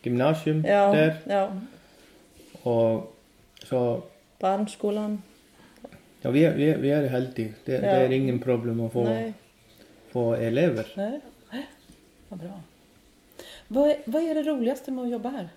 gymnasium 0.04 0.66
Ja, 0.68 0.92
där. 0.94 1.16
ja, 1.24 1.52
Och 2.64 3.16
så, 3.64 4.02
barnskolan. 4.40 5.22
ja 6.22 6.30
vi 6.32 6.46
är, 6.46 6.54
vi 6.56 6.70
är, 6.70 6.78
vi 6.78 6.92
är 6.92 7.08
heltid. 7.08 7.54
Det, 7.66 7.78
det 7.78 7.88
är 7.88 8.12
ingen 8.12 8.40
problem 8.40 8.80
att 8.86 8.94
få, 8.94 9.04
Nej. 9.04 9.34
få 10.12 10.34
elever. 10.34 10.88
Nej. 10.96 11.20
Vad 12.30 12.40
bra. 12.40 12.60
Vad 13.68 13.90
är, 13.90 13.98
vad 14.06 14.24
är 14.24 14.36
det 14.36 14.44
roligaste 14.44 14.92
med 14.92 15.04
att 15.04 15.10
jobba 15.12 15.30
här? 15.30 15.50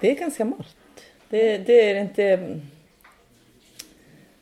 Det 0.00 0.10
är 0.10 0.14
ganska 0.14 0.44
mörkt. 0.44 0.76
Det, 1.28 1.58
det 1.58 1.90
är 1.90 2.00
inte... 2.00 2.60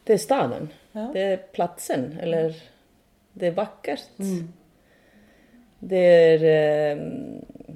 Det 0.05 0.13
är 0.13 0.19
staden. 0.19 0.69
Ja. 0.93 1.11
Det 1.13 1.21
är 1.21 1.37
platsen. 1.37 2.19
Eller 2.21 2.55
det 3.33 3.47
är 3.47 3.51
vackert. 3.51 4.03
Mm. 4.19 4.53
Det 5.79 5.97
är 5.97 6.97
eh, 6.97 7.03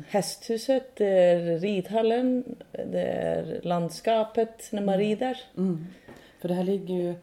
hästhuset, 0.08 0.96
det 0.96 1.06
är 1.06 1.58
ridhallen, 1.58 2.44
det 2.72 3.00
är 3.02 3.61
landskapet 3.62 4.68
när 4.72 4.82
man 4.82 4.99
rider. 4.99 5.40
Mm. 5.56 5.87
För 6.40 6.49
det 6.49 6.54
här 6.54 6.64
ligger 6.64 6.94
ju 6.94 7.14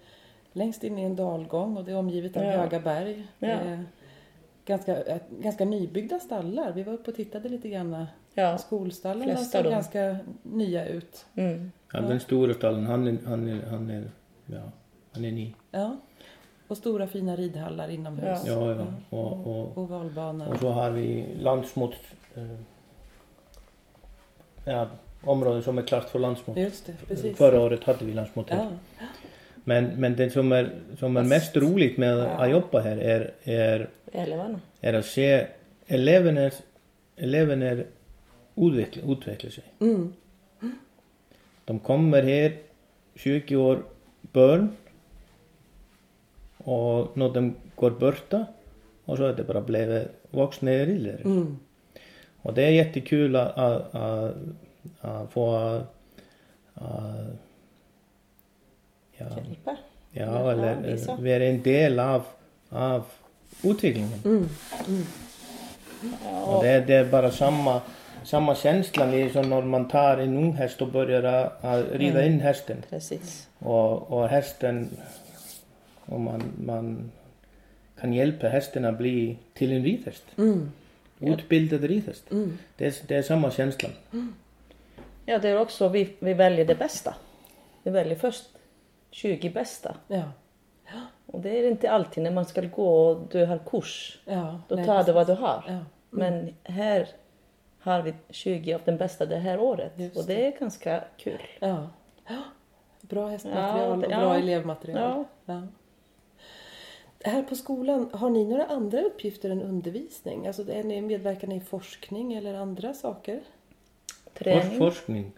längst 0.54 0.84
in 0.84 1.00
i 1.00 1.04
en 1.04 1.16
dalgång 1.16 1.78
och 1.78 1.84
det 1.86 1.92
är 1.92 1.96
omgivet 1.98 2.38
av 2.38 2.44
Ja. 2.44 2.52
höga 2.52 2.80
berg. 2.80 3.28
Det 3.40 3.48
Ja. 3.48 3.54
är 3.54 3.86
ganska, 4.70 5.04
eh, 5.04 5.18
ganska 5.30 5.66
nybyggda 5.66 6.20
stallar. 6.20 6.72
Vi 6.72 6.84
var 6.84 6.94
uppe 6.94 7.12
och 7.12 7.18
tittade 7.18 7.50
lite 7.50 7.70
grann. 7.70 8.06
Ja. 8.34 8.58
Skolstallarna 8.58 9.38
såg 9.38 9.64
ganska 9.64 10.18
nya 10.44 10.88
ut. 10.88 11.26
Mm. 11.36 11.72
Ja, 11.94 12.02
den 12.02 12.20
stora 12.20 12.54
stallen, 12.54 12.86
han 12.86 13.08
är, 13.08 13.18
han 13.26 13.48
är, 13.50 13.66
han 13.70 13.90
är, 13.90 14.12
ja, 14.46 14.72
han 15.12 15.26
är 15.26 15.32
ny. 15.32 15.54
Ja. 15.72 15.98
Och 16.68 16.78
stora 16.78 17.08
fina 17.08 17.36
ridhallar 17.36 17.90
inomhus. 17.90 18.40
Ja, 18.46 18.76
ja. 18.76 18.86
Och, 19.10 19.48
och, 19.48 19.78
Ovalbana. 19.78 20.48
och 20.48 20.60
så 20.60 20.70
har 20.70 20.92
vi 20.92 21.36
landsmot, 21.40 21.94
eh, 22.36 22.44
ja, 24.66 24.88
områden 25.24 25.64
som 25.64 25.78
är 25.78 25.82
klart 25.82 26.10
för 26.10 26.20
landsmot. 26.20 26.58
Just 26.58 26.86
det, 26.86 26.94
precis. 27.08 27.38
Förra 27.38 27.62
året 27.62 27.84
hade 27.84 28.06
vi 28.06 28.14
landsmot 28.14 28.50
här. 28.50 28.64
Ja. 29.00 29.06
Men, 29.70 29.86
men 29.86 30.16
det 30.16 30.30
som 30.30 30.52
är, 30.52 30.72
som 31.00 31.18
är 31.18 31.24
mest 31.24 31.58
roligt 31.58 31.98
med 31.98 32.20
att 32.20 32.50
jobba 32.50 32.80
här 32.80 32.98
är, 32.98 33.32
är, 33.44 33.90
är 34.82 34.94
att 34.94 35.06
se 35.06 35.48
eleverna, 35.88 36.52
eleverna 37.16 37.84
utveckla, 38.56 39.04
utveckla 39.12 39.50
sig. 39.50 39.64
Mm. 39.80 40.14
De 41.66 41.80
kommer 41.80 42.24
här 42.24 42.58
20 43.16 43.56
år 43.56 43.84
barn 44.22 44.70
och 46.58 47.18
när 47.18 47.30
de 47.30 47.56
går 47.76 47.92
borta 47.92 48.46
och 49.06 49.18
så 49.18 49.24
är 49.24 49.34
det 49.34 49.44
bara 49.44 49.62
blivit 49.62 50.08
vuxna 50.32 50.72
rider. 50.72 51.22
Mm. 51.26 51.60
Och 52.42 52.54
det 52.54 52.64
är 52.64 52.72
jättekul 52.72 53.36
att, 53.36 53.58
att, 53.58 53.96
att, 53.96 54.36
att 55.02 55.32
få 55.32 55.56
att, 56.74 57.49
ja, 59.20 59.26
Hjälpa. 59.48 59.76
ja, 60.12 60.26
Ja, 60.26 60.52
eller 60.52 60.76
visa. 60.82 61.16
vara 61.16 61.44
en 61.46 61.62
del 61.62 62.00
av, 62.00 62.24
av 62.70 63.06
utvecklingen. 63.64 64.20
Mm. 64.26 64.50
Mm. 64.88 65.04
Och 66.44 66.64
det, 66.64 66.80
det 66.80 66.94
är 66.96 67.06
bara 67.06 67.32
samma, 67.32 67.82
samma 68.24 68.56
känsla 68.56 69.06
liksom 69.06 69.50
när 69.50 69.62
man 69.62 69.88
tar 69.88 70.18
en 70.18 70.38
ung 70.38 70.54
häst 70.54 70.82
och 70.82 70.88
börjar 70.88 71.24
att, 71.24 71.64
att 71.66 71.86
rida 71.92 72.26
in 72.26 72.40
hästen. 72.40 72.78
precis. 72.90 73.48
Och, 73.60 74.12
och 74.12 74.28
hästen, 74.30 74.90
och 76.06 76.20
man, 76.20 76.44
man 76.66 77.12
kan 78.00 78.14
hjälpa 78.14 78.48
hästen 78.48 78.86
att 78.86 78.98
bli 78.98 79.38
till 79.54 79.72
en 79.72 79.84
ridhäst. 79.84 80.24
Mm. 80.38 80.72
Utbildad 81.20 81.84
ridhäst. 81.84 82.32
Mm. 82.32 82.58
Det, 82.78 82.86
är, 82.88 82.94
det 83.08 83.16
är 83.16 83.22
samma 83.22 83.52
känsla. 83.52 83.90
Ja, 85.26 85.40
det 85.40 85.50
är 85.50 85.60
också 85.60 85.88
vi, 85.90 86.10
vi 86.20 86.34
väljer 86.34 86.66
det 86.66 86.76
bästa. 86.76 87.16
Vi 87.84 87.92
väljer 87.92 88.16
först 88.16 88.44
20 89.12 89.50
bästa. 89.50 89.96
Ja. 90.08 90.24
Och 91.26 91.40
det 91.40 91.60
är 91.60 91.68
inte 91.68 91.92
alltid 91.92 92.24
när 92.24 92.32
man 92.32 92.46
ska 92.46 92.62
gå 92.62 93.08
och 93.08 93.28
du 93.32 93.46
har 93.46 93.58
kurs. 93.58 94.22
Ja. 94.26 94.62
Då 94.68 94.76
nej, 94.76 94.86
tar 94.86 95.04
du 95.04 95.12
vad 95.12 95.28
du 95.28 95.34
har. 95.34 95.64
Ja. 95.68 95.80
Men 96.10 96.54
här 96.64 97.08
har 97.80 98.02
vi 98.02 98.14
20 98.30 98.74
av 98.74 98.82
den 98.86 98.98
bästa 98.98 99.26
det 99.26 99.38
här 99.38 99.60
året. 99.60 99.92
Just 99.96 100.18
och 100.18 100.26
det 100.26 100.48
är 100.48 100.60
ganska 100.60 101.04
kul. 101.18 101.42
Ja. 101.60 101.90
Bra 103.02 103.28
hästmaterial 103.28 103.80
Ja, 103.80 103.94
och 103.94 103.98
bra 103.98 104.10
ja. 104.12 104.36
elevmaterial. 104.36 105.24
Ja. 105.46 105.54
Ja. 105.54 105.68
Här 107.24 107.44
på 107.44 107.56
skolan, 107.56 108.10
har 108.14 108.30
ni 108.30 108.46
några 108.46 108.66
andra 108.66 109.02
uppgifter 109.02 109.50
än 109.50 109.62
undervisning? 109.62 110.48
Alltså 110.48 110.72
är 110.72 110.84
ni 110.84 111.02
medverkar 111.02 111.48
ni 111.48 111.56
i 111.56 111.60
forskning 111.60 112.34
eller 112.34 112.54
andra 112.54 112.94
saker? 112.94 113.42
Träning. 114.34 114.78
forskning. 114.78 115.32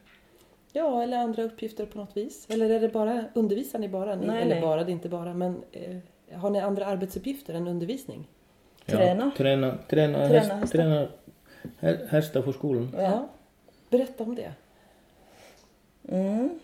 Ja, 0.73 1.03
eller 1.03 1.17
andra 1.17 1.43
uppgifter 1.43 1.85
på 1.85 1.97
något 1.97 2.17
vis? 2.17 2.47
Eller 2.49 2.69
är 2.69 2.79
det 2.79 2.89
bara, 2.89 3.23
undervisar 3.33 3.79
ni 3.79 3.87
bara? 3.89 4.15
Ni, 4.15 4.27
Nej, 4.27 4.41
eller 4.41 4.55
nej. 4.55 4.61
bara, 4.61 4.83
det 4.83 4.89
är 4.91 4.93
inte 4.93 5.09
bara, 5.09 5.33
men 5.33 5.63
eh, 5.71 5.97
har 6.39 6.49
ni 6.49 6.59
andra 6.59 6.85
arbetsuppgifter 6.85 7.53
än 7.53 7.67
undervisning? 7.67 8.27
Träna. 8.85 9.31
Träna, 9.37 9.77
träna, 9.89 10.17
Träna 10.17 10.27
häst, 10.27 10.51
hästar. 10.51 10.67
träna 10.77 11.07
hä- 11.79 12.07
hästar 12.09 12.41
för 12.41 12.51
skolan. 12.51 12.95
Ja. 12.97 13.27
Berätta 13.89 14.23
om 14.23 14.35
det. 14.35 14.51
Mm. 16.09 16.59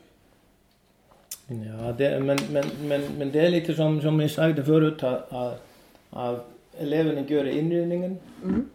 Ja, 1.47 1.91
det, 1.97 2.19
men, 2.19 2.37
men, 2.51 2.65
men, 2.81 3.01
men 3.17 3.31
det 3.31 3.39
är 3.39 3.49
lite 3.49 3.73
som, 3.73 4.01
som 4.01 4.19
jag 4.19 4.31
sagde 4.31 4.63
förut 4.63 5.03
att, 5.03 5.33
att, 5.33 5.61
att 6.09 6.45
eleverna 6.79 7.21
gör 7.27 7.45
inredningen 7.47 8.17
Mm. 8.43 8.69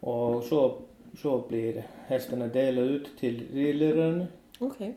och 0.00 0.42
så, 0.42 0.74
så 1.22 1.38
blir 1.48 1.82
hästarna 2.06 2.46
delade 2.46 2.86
ut 2.86 3.08
till 3.20 3.42
ridläraren 3.54 4.24
Okej. 4.62 4.94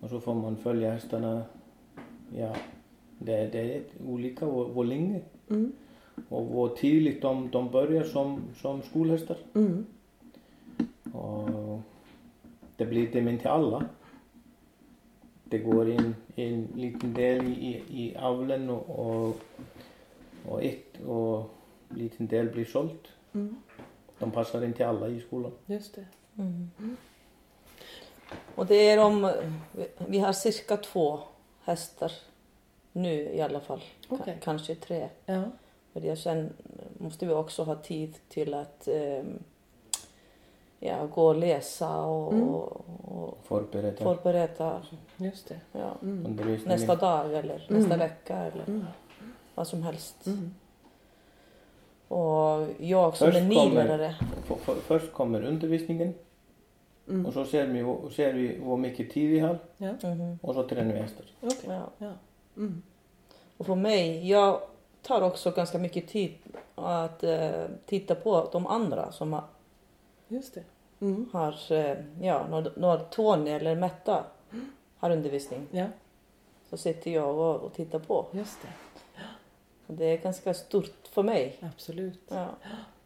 och 0.00 0.10
så 0.10 0.20
får 0.20 0.34
man 0.34 0.56
följa 0.56 0.90
hästarna. 0.92 1.42
Ja, 2.36 2.56
det, 3.18 3.46
det 3.52 3.74
är 3.76 3.82
olika 4.06 4.46
och, 4.46 4.76
och 4.76 4.84
länge 4.84 5.20
Mm. 5.50 5.72
och 6.28 6.68
hur 6.68 6.76
tidigt 6.76 7.22
de, 7.22 7.50
de 7.50 7.70
börjar 7.70 8.04
som, 8.04 8.40
som 8.56 8.82
skolhästar. 8.82 9.36
Mm. 9.54 9.86
Och 11.12 11.80
det 12.76 12.86
blir 12.86 13.12
det 13.12 13.22
men 13.22 13.38
till 13.38 13.48
alla. 13.48 13.84
Det 15.44 15.58
går 15.58 15.90
in 15.90 16.14
en 16.36 16.68
liten 16.74 17.14
del 17.14 17.46
i, 17.46 17.82
i 17.90 18.16
avlen 18.16 18.70
och, 18.70 18.90
och, 18.90 19.36
och 20.46 20.62
ett 20.64 21.00
och 21.06 21.50
en 21.88 21.98
liten 21.98 22.26
del 22.26 22.46
blir 22.50 22.64
sålt. 22.64 23.08
Mm. 23.32 23.56
De 24.18 24.30
passar 24.30 24.64
inte 24.64 24.76
till 24.76 24.86
alla 24.86 25.08
i 25.08 25.20
skolan. 25.20 25.52
Just 25.66 25.94
det. 25.94 26.06
Mm. 26.38 26.70
Och 28.54 28.66
det 28.66 28.74
är 28.90 28.98
om, 29.04 29.32
vi 29.98 30.18
har 30.18 30.32
cirka 30.32 30.76
två 30.76 31.20
hästar 31.64 32.12
nu 32.92 33.10
i 33.34 33.40
alla 33.42 33.60
fall. 33.60 33.78
Ka- 34.08 34.18
Okej. 34.20 34.38
Kanske 34.42 34.74
tre. 34.74 35.08
Ja. 35.26 35.42
För 35.92 36.14
sen 36.16 36.52
måste 36.98 37.26
vi 37.26 37.32
också 37.32 37.62
ha 37.64 37.74
tid 37.74 38.14
till 38.28 38.54
att 38.54 38.88
ehm, 38.88 39.38
ja, 40.80 41.06
gå 41.06 41.26
och 41.26 41.36
läsa 41.36 42.00
och, 42.00 42.32
Mm. 42.32 42.48
och, 42.48 42.80
och 43.04 43.38
Förbereda 43.44 43.96
förbereda 44.02 44.82
Just 45.16 45.48
det. 45.48 45.60
ja, 45.72 45.90
Mm. 46.02 46.58
nästa 46.66 46.96
dag 46.96 47.34
eller 47.34 47.66
Mm. 47.68 47.80
nästa 47.82 47.96
vecka 47.96 48.36
eller 48.36 48.64
Mm. 48.68 48.86
vad 49.54 49.68
som 49.68 49.82
helst. 49.82 50.26
Mm. 50.26 50.54
Och 52.08 52.66
jag 52.78 53.16
som 53.16 53.26
Först 53.26 53.38
är 53.38 53.48
kommer- 53.54 53.68
nylärare. 53.70 54.14
Först 54.86 55.12
kommer 55.12 55.42
undervisningen 55.42 56.14
Mm. 57.08 57.26
och 57.26 57.32
så 57.32 57.44
ser 57.44 57.66
vi, 57.66 57.78
hur- 57.78 58.10
ser 58.10 58.32
vi 58.32 58.46
hur 58.48 58.76
mycket 58.76 59.10
tid 59.10 59.30
vi 59.30 59.38
har 59.38 59.58
Ja. 59.76 59.92
Mhm. 60.02 60.38
och 60.42 60.54
så 60.54 60.62
tränar 60.68 60.92
vi 60.94 60.98
hästar. 61.00 61.26
Okej. 61.40 61.58
Ja. 61.66 61.82
Ja. 61.98 62.12
Mm. 62.56 62.82
Och 63.56 63.66
för 63.66 63.74
mig, 63.74 64.28
jag 64.30 64.60
tar 65.02 65.22
också 65.22 65.50
ganska 65.50 65.78
mycket 65.78 66.08
tid 66.08 66.34
att 66.74 67.22
eh, 67.24 67.64
titta 67.86 68.14
på 68.14 68.48
de 68.52 68.66
andra 68.66 69.12
som 69.12 69.32
har, 69.32 69.44
Just 70.28 70.54
det. 70.54 70.62
Mm. 71.00 71.28
har 71.32 71.72
eh, 71.72 71.96
ja, 72.22 72.46
när, 72.50 72.72
när 72.76 72.98
Tony 72.98 73.50
eller 73.50 73.74
Metta 73.76 74.24
har 74.98 75.10
undervisning 75.10 75.66
Ja, 75.70 75.86
så 76.70 76.76
sitter 76.76 77.10
jag 77.10 77.38
och, 77.38 77.56
och 77.56 77.72
tittar 77.72 77.98
på. 77.98 78.26
just 78.32 78.58
det. 78.62 78.68
Och 79.86 79.94
det 79.94 80.04
är 80.04 80.16
ganska 80.16 80.54
stort 80.54 81.08
för 81.10 81.22
mig. 81.22 81.56
Absolut. 81.74 82.20
Ja. 82.28 82.46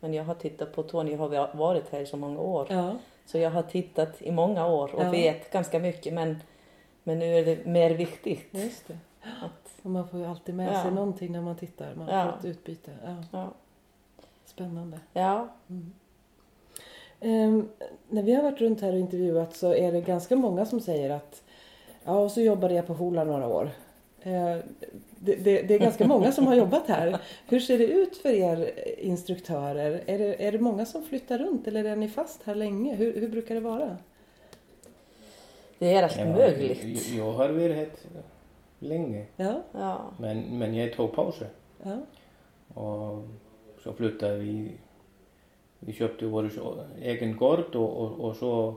Men 0.00 0.14
jag 0.14 0.24
har 0.24 0.34
tittat 0.34 0.74
på 0.74 0.82
Tony, 0.82 1.10
jag 1.12 1.18
har 1.18 1.54
varit 1.54 1.88
här 1.92 2.00
i 2.00 2.06
så 2.06 2.16
många 2.16 2.40
år. 2.40 2.66
Ja. 2.70 2.94
Så 3.24 3.38
jag 3.38 3.50
har 3.50 3.62
tittat 3.62 4.22
i 4.22 4.30
många 4.32 4.66
år 4.66 4.94
och 4.94 5.04
Ja. 5.04 5.10
vet 5.10 5.52
ganska 5.52 5.78
mycket 5.78 6.12
men, 6.14 6.42
men 7.04 7.18
nu 7.18 7.34
är 7.38 7.44
det 7.44 7.66
mer 7.66 7.90
viktigt. 7.90 8.48
Just 8.50 8.88
det. 8.88 8.98
Att, 9.42 9.72
Och 9.82 9.90
man 9.90 10.08
får 10.08 10.20
ju 10.20 10.26
alltid 10.26 10.54
med 10.54 10.72
Ja. 10.74 10.82
sig 10.82 10.92
någonting 10.92 11.32
när 11.32 11.40
man 11.40 11.56
tittar. 11.56 11.94
Man 11.94 12.08
Ja. 12.08 12.24
får 12.32 12.38
ett 12.38 12.44
utbyte. 12.44 12.90
Ja. 13.32 13.48
Spännande. 14.44 15.00
ja. 15.12 15.48
Ehm, 17.20 17.68
när 18.08 18.22
vi 18.22 18.34
har 18.34 18.42
varit 18.42 18.60
runt 18.60 18.80
här 18.80 18.92
och 18.92 18.98
intervjuat 18.98 19.54
så 19.56 19.74
är 19.74 19.92
det 19.92 20.00
ganska 20.00 20.36
många 20.36 20.66
som 20.66 20.80
säger 20.80 21.10
att 21.10 21.42
ja, 22.04 22.18
och 22.18 22.30
så 22.32 22.40
jobbade 22.40 22.74
jag 22.74 22.86
på 22.86 22.94
Hola 22.94 23.24
några 23.24 23.46
år. 23.48 23.70
Eh, 24.22 24.56
det, 25.18 25.34
det, 25.36 25.62
det 25.62 25.74
är 25.74 25.78
ganska 25.78 26.06
många 26.06 26.32
som 26.32 26.46
har 26.46 26.54
jobbat 26.54 26.86
här. 26.88 27.18
Hur 27.48 27.60
ser 27.60 27.78
det 27.78 27.86
ut 27.86 28.16
för 28.16 28.28
er 28.28 28.70
instruktörer? 28.98 30.02
Är 30.06 30.18
det, 30.18 30.46
är 30.46 30.52
det 30.52 30.58
många 30.58 30.86
som 30.86 31.02
flyttar 31.02 31.38
runt 31.38 31.66
eller 31.68 31.84
är 31.84 31.96
ni 31.96 32.08
fast 32.08 32.42
här 32.42 32.54
länge? 32.54 32.94
Hur, 32.94 33.20
hur 33.20 33.28
brukar 33.28 33.54
det 33.54 33.60
vara? 33.60 33.96
Det 35.78 35.92
är 35.94 36.02
rätt 36.08 36.36
möjligt. 36.36 37.08
Jag, 37.08 37.26
jag 37.26 37.32
har 37.32 37.48
varit 37.48 37.76
här 37.76 37.88
länge 38.78 39.26
Ja, 39.36 39.62
Ja. 39.72 40.10
men, 40.18 40.58
men 40.58 40.74
jag 40.74 40.92
tog 40.92 41.12
pauser. 41.12 41.48
ja, 41.82 41.96
Och 42.82 43.24
så 43.84 43.92
flyttade 43.92 44.36
vi. 44.38 44.72
Vi 45.78 45.92
köpte 45.92 46.26
vår 46.26 46.50
egen 47.02 47.36
gård 47.36 47.76
och, 47.76 47.96
och, 47.96 48.20
och 48.20 48.36
så, 48.36 48.74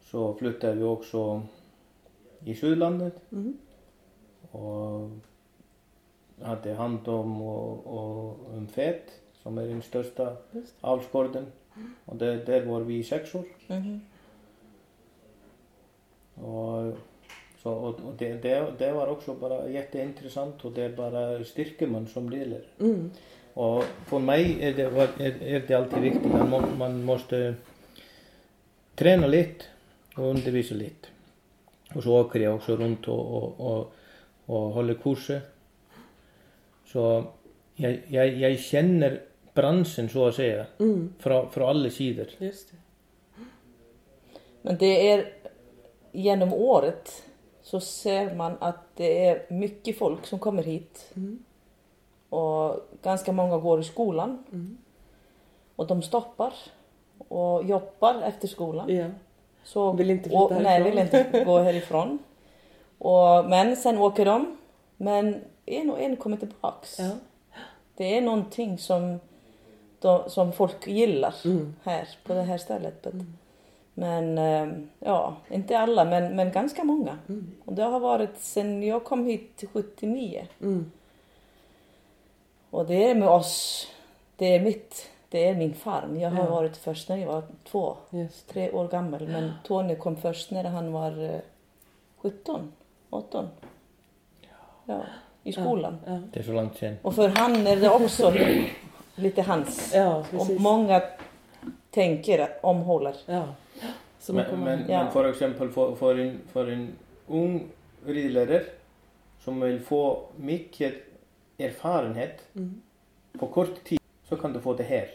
så 0.00 0.34
flyttade 0.34 0.74
vi 0.74 0.82
också 0.82 1.42
i 2.44 2.54
Sydlandet 2.54 3.32
mm, 3.32 3.58
og 4.52 5.10
hætti 6.44 6.74
handóm 6.78 7.40
og, 7.42 7.86
og 7.86 8.46
um 8.56 8.68
fett 8.68 9.12
sem 9.42 9.58
er 9.58 9.72
einn 9.72 9.82
största 9.82 10.30
afskorðin 10.82 11.48
og 12.06 12.20
der, 12.20 12.40
der 12.46 12.66
voru 12.66 12.84
við 12.88 13.02
í 13.02 13.06
sexur 13.06 13.44
mm 13.68 13.82
-hmm. 13.82 13.98
og, 16.44 16.96
so, 17.62 17.70
og, 17.70 18.00
og 18.04 18.14
det, 18.18 18.42
det 18.78 18.94
var 18.94 19.06
også 19.06 19.34
bara 19.34 19.68
jätteintressant 19.68 20.64
og 20.64 20.76
det 20.76 20.84
er 20.84 20.96
bara 20.96 21.44
styrkemann 21.44 22.06
som 22.06 22.28
liðler 22.28 22.64
mm. 22.78 23.10
og 23.54 23.84
for 24.06 24.18
mig 24.18 24.60
er 24.60 24.72
det, 24.72 24.86
er, 25.18 25.32
er 25.40 25.66
det 25.68 25.76
alltid 25.76 26.00
viktigt 26.00 26.34
að 26.34 26.48
man, 26.48 26.78
man 26.78 27.02
måste 27.04 27.56
trena 28.96 29.26
litt 29.26 29.70
og 30.16 30.30
undervisa 30.30 30.74
litt 30.74 31.10
og 31.94 32.02
svo 32.02 32.18
okkur 32.20 32.40
ég 32.40 32.50
også 32.50 32.76
rundt 32.76 33.08
og 33.08 33.92
och, 34.48 34.70
håller 34.72 34.94
kurser. 34.94 35.40
Så 36.86 37.24
jag, 37.74 37.98
jag, 38.08 38.28
jag 38.28 38.58
känner 38.58 39.20
branschen 39.54 40.08
så 40.08 40.26
att 40.26 40.34
säga 40.34 40.66
mm, 40.78 41.14
från, 41.18 41.50
från 41.50 41.68
alla 41.68 41.90
sidor. 41.90 42.26
just 42.38 42.70
det. 42.70 42.76
Men 44.62 44.76
det 44.78 45.10
är 45.10 45.32
genom 46.12 46.52
året 46.54 47.22
så 47.62 47.80
ser 47.80 48.34
man 48.34 48.56
att 48.60 48.78
det 48.96 49.26
är 49.28 49.46
mycket 49.52 49.98
folk 49.98 50.26
som 50.26 50.38
kommer 50.38 50.62
hit 50.62 51.10
Mm, 51.16 51.44
och 52.28 52.80
ganska 53.02 53.32
många 53.32 53.58
går 53.58 53.80
i 53.80 53.84
skolan 53.84 54.44
mm, 54.52 54.78
och 55.76 55.86
de 55.86 56.02
stoppar 56.02 56.54
och 57.28 57.64
jobbar 57.64 58.22
efter 58.22 58.48
skolan. 58.48 58.96
ja, 58.96 59.06
Så, 59.64 59.92
Vill 59.92 60.10
inte 60.10 60.28
flytta 60.28 60.42
och, 60.44 60.52
Nej, 60.52 60.64
härifrån. 60.64 60.90
vill 60.90 60.98
inte 60.98 61.44
gå 61.44 61.58
härifrån. 61.58 62.18
Och, 62.98 63.44
men 63.48 63.76
sen 63.76 63.98
åker 63.98 64.24
de. 64.24 64.56
Men 64.96 65.40
en 65.66 65.90
och 65.90 66.00
en 66.00 66.16
kommer 66.16 66.36
tillbaks. 66.36 66.98
ja, 66.98 67.10
Det 67.94 68.16
är 68.18 68.20
någonting 68.22 68.78
som 68.78 69.20
då, 70.00 70.24
som 70.28 70.52
folk 70.52 70.86
gillar 70.86 71.34
Mm. 71.44 71.74
här 71.84 72.08
på 72.24 72.34
det 72.34 72.42
här 72.42 72.58
stället. 72.58 73.06
Men 73.94 74.38
eh, 74.38 74.68
ja, 74.98 75.36
inte 75.50 75.78
alla 75.78 76.04
men, 76.04 76.36
men 76.36 76.52
ganska 76.52 76.84
många. 76.84 77.18
Mm. 77.28 77.50
Och 77.64 77.72
det 77.72 77.82
har 77.82 78.00
varit 78.00 78.38
sen 78.40 78.82
jag 78.82 79.04
kom 79.04 79.26
hit 79.26 79.64
79. 79.72 80.46
Mm. 80.60 80.90
Och 82.70 82.86
det 82.86 83.10
är 83.10 83.14
med 83.14 83.28
oss, 83.28 83.86
det 84.36 84.54
är 84.54 84.60
mitt, 84.60 85.10
det 85.28 85.48
är 85.48 85.54
min 85.54 85.74
farm. 85.74 86.20
Jag 86.20 86.30
har 86.30 86.44
Ja. 86.44 86.50
varit 86.50 86.76
först 86.76 87.08
när 87.08 87.16
jag 87.16 87.26
var 87.26 87.42
två, 87.64 87.96
tre 88.48 88.70
år 88.70 88.88
gammal. 88.88 89.28
Men 89.28 89.52
Tony 89.64 89.96
kom 89.96 90.16
först 90.16 90.50
när 90.50 90.64
han 90.64 90.92
var 90.92 91.24
eh, 91.24 91.40
17, 92.16 92.72
18. 93.10 93.48
Ja, 94.84 95.02
i 95.42 95.52
skolan. 95.52 95.98
Ja. 96.06 96.20
Det 96.32 96.40
är 96.40 96.44
så 96.44 96.52
långt 96.52 96.76
sedan. 96.76 96.96
Och 97.02 97.14
för 97.14 97.28
han 97.28 97.66
är 97.66 97.76
det 97.76 97.88
också 97.90 98.32
lite 99.14 99.42
hans. 99.42 99.94
Ja, 99.94 100.24
Och 100.38 100.50
många 100.60 101.02
tänker 101.90 102.48
omhåller. 102.62 103.16
Ja. 103.26 103.44
Så 104.20 104.32
Men, 104.32 104.50
kommer... 104.50 104.64
men, 104.76 104.90
Ja. 104.90 105.02
men 105.04 105.12
för 105.12 105.24
exempel 105.30 105.70
för, 105.70 105.94
för, 105.94 106.18
en, 106.18 106.40
för 106.52 106.66
en 106.66 106.92
ung 107.26 107.66
ridlärare 108.06 108.62
som 109.44 109.60
vill 109.60 109.80
få 109.80 110.22
mycket 110.36 110.94
erfarenhet 111.58 112.42
Mm. 112.54 112.80
på 113.38 113.46
kort 113.46 113.84
tid 113.84 114.00
så 114.28 114.36
kan 114.36 114.52
du 114.52 114.60
få 114.60 114.74
det 114.74 114.82
här. 114.82 115.08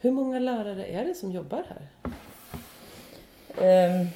Hur 0.00 0.10
många 0.10 0.38
lärare 0.38 0.84
är 0.86 1.04
det 1.04 1.14
som 1.14 1.30
jobbar 1.32 1.64
här? 1.68 1.88
Ehm, 3.58 4.06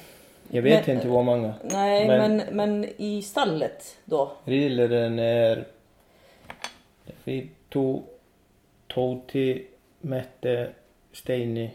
Jag 0.49 0.61
vet 0.61 0.87
Men- 0.87 0.95
inte 0.95 1.07
hur 1.07 1.23
många. 1.23 1.53
nej, 1.63 2.07
Men- 2.07 2.37
men, 2.37 2.55
men 2.55 2.85
i 2.97 3.21
stallet 3.21 3.97
då? 4.05 4.31
Ridläraren 4.45 5.19
är 5.19 5.67
vi 7.23 7.49
tog 7.69 8.03
Tóti, 8.87 9.65
Mette, 10.01 10.69
Steini, 11.11 11.71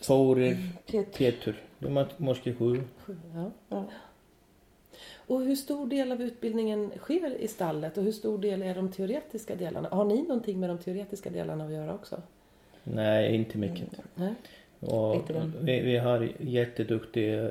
Þórir, 0.00 0.56
Peter. 0.86 1.18
Petur. 1.18 1.62
De 1.78 1.96
är 1.96 2.06
måske 2.16 2.54
sju. 2.54 2.82
Sju, 3.04 3.16
ja. 3.34 3.50
Ja. 3.68 3.84
Och 5.26 5.40
hur 5.40 5.56
stor 5.56 5.86
del 5.86 6.12
av 6.12 6.22
utbildningen 6.22 6.92
sker 6.98 7.36
i 7.40 7.48
stallet 7.48 7.98
och 7.98 8.04
hur 8.04 8.12
stor 8.12 8.38
del 8.38 8.62
är 8.62 8.74
de 8.74 8.92
teoretiska 8.92 9.56
delarna? 9.56 9.88
Har 9.88 10.04
ni 10.04 10.22
någonting 10.22 10.60
med 10.60 10.70
de 10.70 10.78
teoretiska 10.78 11.30
delarna 11.30 11.64
att 11.64 11.72
göra 11.72 11.94
också? 11.94 12.22
Nej, 12.84 13.34
inte 13.34 13.58
mycket. 13.58 13.88
Nej? 14.14 14.34
Och 14.82 15.30
vi, 15.60 15.80
vi 15.80 15.96
har 15.96 16.28
jätteduktiga 16.40 17.50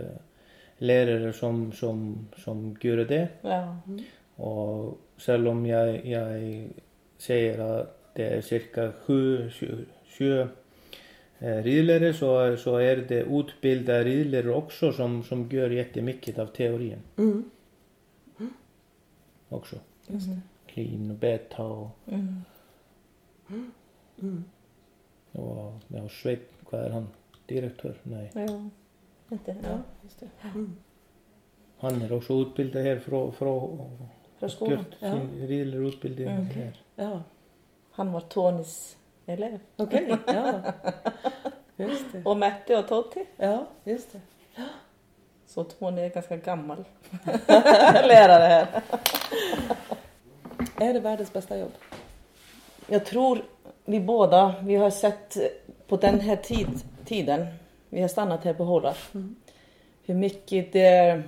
lärare 0.77 1.33
som, 1.33 1.71
som, 1.71 2.27
som 2.37 2.77
gör 2.81 2.97
det. 2.97 3.27
Ja. 3.41 3.77
Och 4.35 4.97
selv 5.17 5.47
om 5.47 5.65
jag, 5.65 6.05
jag 6.05 6.67
säger 7.17 7.59
att 7.59 7.97
det 8.13 8.23
är 8.25 8.41
cirka 8.41 8.91
sju, 8.91 9.49
sju, 9.49 9.85
sju 10.17 10.47
ridlärare 11.39 12.13
så, 12.13 12.57
så 12.57 12.77
är 12.77 12.97
det 12.97 13.21
utbildade 13.21 14.03
ridlärare 14.03 14.53
också 14.53 14.91
som, 14.93 15.23
som 15.23 15.49
gör 15.51 15.69
jättemycket 15.69 16.39
av 16.39 16.45
teorin 16.45 16.99
Mm. 17.17 17.51
också. 19.49 19.75
Just 20.07 20.27
det. 20.29 20.39
Clean 20.67 21.11
och 21.11 21.17
beta 21.17 21.63
och, 21.63 21.89
Mm. 22.07 22.43
Mm. 24.21 24.43
och 25.31 25.73
ja, 25.87 26.09
Sveit, 26.09 26.49
vad 26.69 26.81
är 26.81 26.89
han? 26.89 27.07
Direktör? 27.45 27.95
Nej. 28.03 28.31
Ja. 28.33 28.69
Inte, 29.31 29.55
ja. 29.63 29.77
Just 30.03 30.19
det. 30.19 30.27
Mm. 30.43 30.75
Han 31.79 32.01
är 32.01 32.13
också 32.13 32.33
utbildad 32.33 32.83
här 32.83 32.99
från, 32.99 33.33
från 33.33 33.89
Från 34.39 34.49
skolan. 34.49 34.77
gjort 34.77 34.95
Ja. 34.99 35.11
sin 35.11 35.47
ridlärarutbildning 35.47 36.27
Mm. 36.27 36.45
här. 36.45 36.81
Ja, 36.95 37.21
Han 37.91 38.11
var 38.11 38.21
Tonys 38.21 38.97
elev. 39.25 39.59
okej. 39.77 40.17
Ja. 40.27 40.61
Just 41.77 42.05
det. 42.11 42.25
Och 42.25 42.37
Mette 42.37 42.77
och 42.77 42.87
Totti. 42.87 43.25
Ja, 43.37 43.65
just 43.83 44.11
det. 44.13 44.19
Så 45.47 45.63
Tony 45.63 46.01
är 46.01 46.09
ganska 46.09 46.37
gammal 46.37 46.83
lärare 48.07 48.43
här. 48.47 48.81
Är 50.79 50.93
det 50.93 50.99
världens 50.99 51.33
bästa 51.33 51.57
jobb? 51.57 51.71
Jag 52.87 53.05
tror 53.05 53.45
vi 53.85 53.99
båda, 53.99 54.55
vi 54.63 54.75
har 54.75 54.89
sett 54.89 55.37
på 55.87 55.97
den 55.97 56.19
här 56.19 56.35
tid, 56.35 56.67
tiden, 57.11 57.47
vi 57.89 58.01
har 58.01 58.07
stannat 58.07 58.43
här 58.43 58.53
på 58.53 58.63
Hålar, 58.63 58.97
Mm. 59.13 59.35
hur 60.05 60.15
mycket 60.15 60.73
det, 60.73 61.21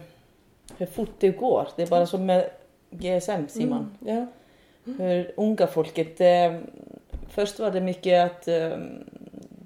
hur 0.78 0.86
fort 0.86 1.10
det 1.20 1.30
går. 1.30 1.68
Det 1.76 1.84
är 1.84 1.88
bara 1.88 2.06
som 2.06 2.26
med 2.26 2.50
GSM 2.90 3.48
Simon. 3.48 3.98
Mm. 4.02 4.16
Ja. 4.18 4.26
Hur 4.98 5.32
unga 5.38 5.68
folket, 5.68 6.22
eh, 6.22 6.60
först 7.30 7.60
var 7.60 7.72
det 7.72 7.82
mycket 7.82 8.26
att 8.32 8.48
eh, 8.48 8.78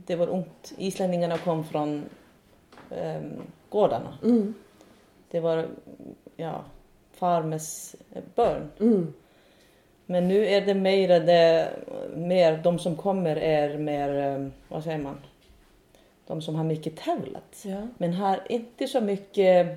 det 0.06 0.16
var 0.16 0.28
ungt. 0.28 0.74
Islänningarna 0.78 1.38
kom 1.38 1.64
från 1.64 2.04
eh, 2.92 3.22
gårdarna. 3.70 4.18
Mm. 4.24 4.54
Det 5.32 5.40
var 5.40 5.66
ja, 6.38 6.64
farmers 7.14 7.96
barn. 8.36 8.70
Mm. 8.80 9.14
Men 10.06 10.28
nu 10.28 10.48
är 10.48 10.62
det 10.66 10.74
mer, 10.74 11.08
det, 11.20 11.70
mer 12.16 12.58
de 12.64 12.80
som 12.80 12.96
kommer 12.96 13.36
är 13.36 13.78
mer, 13.78 14.18
eh, 14.18 14.48
vad 14.68 14.84
säger 14.84 14.98
man, 14.98 15.18
de 16.28 16.42
som 16.42 16.56
har 16.56 16.64
mycket 16.64 16.96
tävlat. 16.98 17.64
Ja. 17.66 17.88
Men 17.98 18.14
har 18.14 18.40
inte 18.50 18.88
så 18.88 19.02
mycket, 19.02 19.68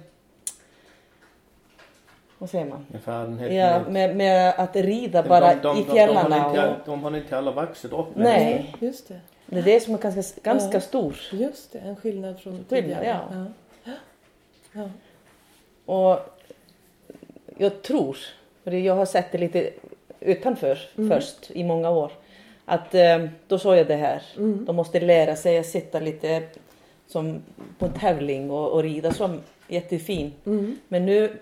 vad 2.39 2.51
säger 2.51 2.65
man, 2.65 2.87
Erfarenhet 2.95 3.53
ja, 3.53 3.81
med- 3.91 4.17
med, 4.17 4.55
att 4.59 4.77
rida 4.77 5.23
bara 5.23 5.55
de, 5.55 5.61
de, 5.63 5.77
i 5.79 5.85
de, 5.85 5.93
fjällarna. 5.93 6.29
De, 6.29 6.41
har 6.41 6.49
inte, 6.51 6.69
och, 6.69 6.77
de 6.87 7.03
har 7.03 7.17
inte 7.17 7.39
alla 7.39 7.51
vuxit 7.51 7.93
upp 7.93 8.17
med 8.17 8.25
Nej. 8.25 8.75
Just 8.81 9.09
det. 9.09 9.21
det 9.47 9.59
är 9.59 9.63
det 9.63 9.81
som 9.81 9.95
är 9.95 9.99
ganska, 9.99 10.41
ganska 10.43 10.77
Ja. 10.77 10.81
stor. 10.81 11.17
Just 11.33 11.73
det, 11.73 11.79
en 11.79 11.97
skillnad 11.97 12.41
från 12.41 12.65
tidigare. 12.69 13.05
ja. 13.07 13.45
Ja. 13.85 13.93
Ja. 14.73 14.91
Och 15.95 16.21
jag 17.57 17.83
tror, 17.83 18.17
för 18.65 18.71
jag 18.71 18.95
har 18.95 19.07
sett 19.07 19.33
det 19.33 19.39
lite 19.39 19.71
utanför 20.21 20.79
Mm. 20.99 21.11
först 21.11 21.51
i 21.51 21.65
många 21.65 21.91
år, 21.91 22.13
att 22.71 22.95
eh, 22.95 23.27
då 23.49 23.59
sa 23.59 23.77
jag 23.77 23.87
det 23.87 23.97
här. 23.97 24.23
Mm. 24.37 24.65
De 24.65 24.77
måste 24.77 25.01
lära 25.01 25.37
sig 25.37 25.59
att 25.59 25.67
sitta 25.67 26.01
lite 26.01 26.43
som 27.07 27.43
på 27.79 27.87
en 27.87 27.93
tävling 27.93 28.51
och, 28.51 28.71
och 28.73 28.83
rida 28.83 29.13
som 29.13 29.41
jättefin. 29.69 30.33
Mm. 30.47 30.79
Men 30.89 31.07
nu 31.07 31.39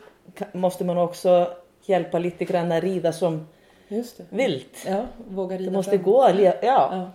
måste 0.52 0.84
man 0.84 0.98
också 0.98 1.50
hjälpa 1.86 2.18
lite 2.18 2.44
grann 2.44 2.72
att 2.72 2.82
rida 2.82 3.12
som 3.12 3.46
vilt. 4.30 4.84
Ja, 4.86 5.06
våga 5.28 5.56
rida 5.58 5.70
Det 5.70 5.76
måste 5.76 5.90
fram. 5.98 6.02
gå, 6.02 6.30
ja, 6.38 6.54
Ja. 6.62 7.10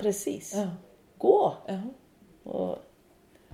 precis. 0.00 0.54
Ja. 0.56 0.68
Gå 1.18 1.54
ja, 1.66 1.80
och 2.52 2.78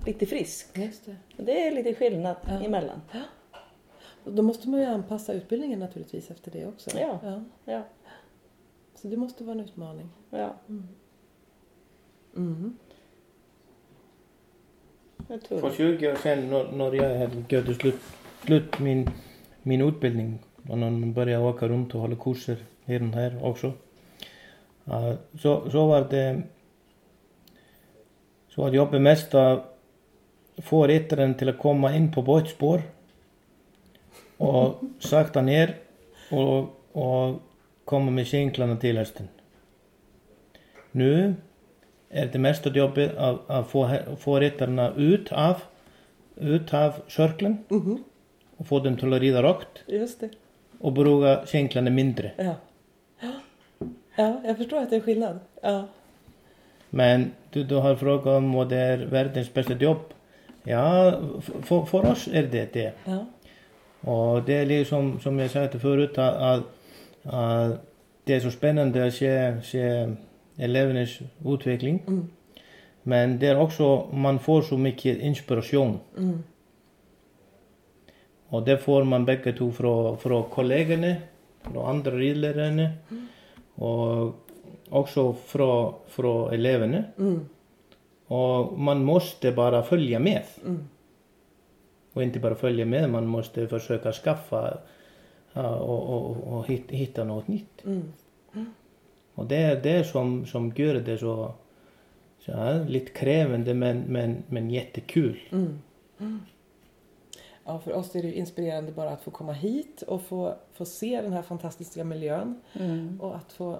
lite 0.05 0.25
frisk. 0.25 0.67
just 0.77 1.05
det. 1.05 1.15
Det 1.43 1.67
är 1.67 1.71
lite 1.71 1.93
skillnad 1.95 2.35
Ja. 2.47 2.65
emellan. 2.65 3.01
Och 4.23 4.31
Då 4.33 4.41
måste 4.41 4.69
man 4.69 4.79
ju 4.79 4.85
anpassa 4.85 5.33
utbildningen 5.33 5.79
naturligtvis 5.79 6.31
efter 6.31 6.51
det 6.51 6.65
också. 6.67 6.89
Ja. 6.99 7.19
ja. 7.23 7.41
Ja, 7.65 7.81
Så 8.95 9.07
det 9.07 9.17
måste 9.17 9.43
vara 9.43 9.59
en 9.59 9.65
utmaning. 9.65 10.09
ja. 10.29 10.55
Mm. 10.69 10.87
tror 15.47 15.59
För 15.59 15.69
det. 15.69 15.75
20 15.75 16.11
år 16.11 16.15
sedan 16.15 16.49
när, 16.49 16.71
när 16.71 16.93
jag 16.93 17.19
hade 17.19 17.61
gått 17.61 17.75
slut, 17.75 17.99
slut 18.45 18.79
min, 18.79 19.09
min 19.61 19.81
utbildning 19.81 20.39
och 20.69 20.77
när 20.77 20.89
man 20.89 21.13
började 21.13 21.45
åka 21.45 21.67
runt 21.67 21.95
och 21.95 22.01
hålla 22.01 22.15
kurser 22.15 22.57
här 22.85 23.03
och 23.03 23.07
här 23.09 23.45
också. 23.45 23.73
Så, 25.41 25.69
så 25.71 25.87
var 25.87 26.07
det 26.09 26.41
så 28.47 28.61
var 28.61 28.71
jobbet 28.71 29.01
mest 29.01 29.33
att 29.33 29.79
få 30.57 30.87
ryttaren 30.87 31.33
till 31.33 31.49
att 31.49 31.59
komma 31.59 31.95
in 31.95 32.11
på 32.11 32.21
båtspår 32.21 32.81
och 34.37 34.81
sakta 34.99 35.41
ner 35.41 35.75
och, 36.31 36.59
och 36.91 37.41
koma 37.85 38.11
með 38.11 38.29
singlana 38.31 38.77
til 38.81 38.97
höstin. 38.97 39.29
Nú 40.95 41.11
er 42.09 42.27
þetta 42.27 42.41
mesta 42.41 42.71
djópið 42.73 43.15
að, 43.17 43.39
að 43.51 43.65
få, 43.71 43.85
få 44.21 44.37
réttarna 44.41 44.89
út 44.95 45.31
af, 45.31 45.65
af 46.71 47.01
sörglan 47.07 47.59
uh 47.69 47.77
mhm. 47.77 47.91
-huh. 47.91 47.99
og 48.59 48.65
få 48.65 48.79
þeim 48.83 48.97
til 48.97 49.13
að 49.13 49.21
ríða 49.21 49.41
rokt 49.41 49.83
og 50.79 50.93
brúga 50.93 51.45
singlana 51.45 51.89
mindri. 51.89 52.31
Já, 52.37 52.55
Já 54.15 54.27
ég 54.47 54.57
förstår 54.57 54.77
að 54.77 54.83
þetta 54.83 54.95
er 54.95 55.01
skillnad. 55.01 55.39
Já. 55.63 55.87
Men 56.89 57.31
du, 57.53 57.63
du 57.63 57.75
har 57.75 57.95
frågat 57.95 58.37
om 58.37 58.53
vad 58.53 58.69
det 58.69 58.77
är 58.77 58.97
världens 58.97 59.53
bästa 59.53 59.73
jobb. 59.73 60.13
Ja, 60.63 61.13
för, 61.41 61.85
för 61.85 62.11
oss 62.11 62.27
är 62.27 62.43
det 62.43 62.73
det. 62.73 62.93
Ja. 63.05 63.25
Och 64.11 64.43
det 64.43 64.53
är 64.53 64.65
liksom 64.65 65.19
som 65.19 65.39
jag 65.39 65.51
sa 65.51 65.67
förut 65.67 66.17
att 66.17 66.63
að 67.25 67.77
det 68.25 68.35
er 68.35 68.41
svo 68.43 68.51
spennandi 68.53 69.01
að 69.01 69.13
sé, 69.13 69.31
sé 69.65 69.85
elevenes 70.57 71.19
utvikling 71.43 72.01
mm. 72.07 72.23
men 73.11 73.37
det 73.41 73.51
er 73.51 73.61
også 73.61 73.89
man 74.13 74.39
får 74.41 74.69
svo 74.69 74.79
mikið 74.81 75.23
inspirasjón 75.29 75.97
mm. 76.17 76.37
og 78.51 78.65
det 78.65 78.79
får 78.81 79.05
man 79.09 79.25
begge 79.25 79.55
to 79.57 79.69
frá, 79.75 80.15
frá 80.21 80.37
kollegene 80.53 81.15
frá 81.65 81.85
andra 81.91 82.15
ríðlærerne 82.17 82.89
mm. 83.09 83.27
og 83.85 84.41
også 84.95 85.31
frá, 85.49 85.69
frá 86.13 86.33
elevene 86.53 87.05
og 88.29 88.77
man 88.77 89.03
måste 89.05 89.51
bara 89.53 89.83
följa 89.85 90.19
með 90.21 90.49
og 92.15 92.23
inte 92.23 92.39
bara 92.39 92.57
följa 92.57 92.85
með 92.85 93.09
man 93.11 93.27
måste 93.27 93.67
försöka 93.67 94.13
skaffa 94.13 94.79
och, 95.63 96.03
och, 96.15 96.37
och 96.57 96.67
hit- 96.67 96.91
hitta 96.91 97.23
något 97.23 97.47
nytt. 97.47 97.85
Mm. 97.85 98.11
Och 99.35 99.45
det 99.45 99.55
är 99.57 99.81
det 99.81 100.03
som, 100.03 100.45
som 100.45 100.73
gör 100.75 100.95
det 100.95 101.17
så, 101.17 101.53
så 102.39 102.51
här, 102.51 102.85
lite 102.85 103.11
krävande 103.11 103.73
men, 103.73 103.99
men, 103.99 104.43
men 104.47 104.69
jättekul. 104.71 105.39
Mm. 105.51 105.79
Ja, 107.65 107.79
för 107.79 107.93
oss 107.93 108.15
är 108.15 108.21
det 108.21 108.27
ju 108.27 108.33
inspirerande 108.33 108.91
bara 108.91 109.09
att 109.09 109.21
få 109.21 109.31
komma 109.31 109.53
hit 109.53 110.01
och 110.01 110.21
få, 110.21 110.55
få 110.73 110.85
se 110.85 111.21
den 111.21 111.33
här 111.33 111.41
fantastiska 111.41 112.03
miljön 112.03 112.61
Mm. 112.73 113.21
och 113.21 113.35
att 113.35 113.53
få 113.53 113.77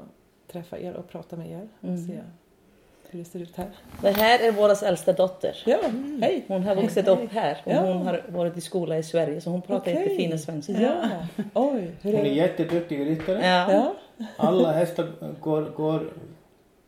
träffa 0.48 0.80
er 0.80 0.94
och 0.94 1.10
prata 1.10 1.36
med 1.38 1.52
er 1.52 1.68
och 1.80 1.90
Mm. 1.90 2.08
se 2.08 2.22
hur 3.16 3.24
det 3.24 3.30
ser 3.30 3.40
ut 3.40 3.56
här. 3.58 3.68
Det 4.02 4.12
här 4.12 4.40
är 4.48 4.52
vår 4.52 4.84
äldsta 4.86 5.14
dotter. 5.14 5.56
Ja, 5.66 5.78
hej! 6.22 6.46
Hon 6.48 6.64
har 6.64 6.76
vuxit 6.76 7.06
Hej, 7.06 7.14
upp 7.14 7.32
här 7.32 7.58
och 7.64 7.72
Ja. 7.72 7.80
hon 7.82 8.08
har 8.08 8.22
varit 8.28 8.58
i 8.58 8.62
skola 8.62 8.98
i 8.98 9.04
Sverige 9.04 9.42
så 9.42 9.50
hon 9.50 9.62
pratar 9.62 9.92
Okej. 9.92 9.94
jättefina 10.04 10.38
svenska. 10.38 10.74
Ja, 10.74 10.94
oj, 11.54 11.92
hur 12.02 12.12
Hon 12.12 12.22
är 12.22 12.26
är 12.26 12.30
det? 12.30 12.36
jätteduktig 12.36 13.00
ryttare. 13.00 13.46
Ja. 13.48 13.72
Ja, 14.18 14.26
Alla 14.38 14.72
hästar 14.72 15.08
går, 15.42 15.62
går 15.62 16.10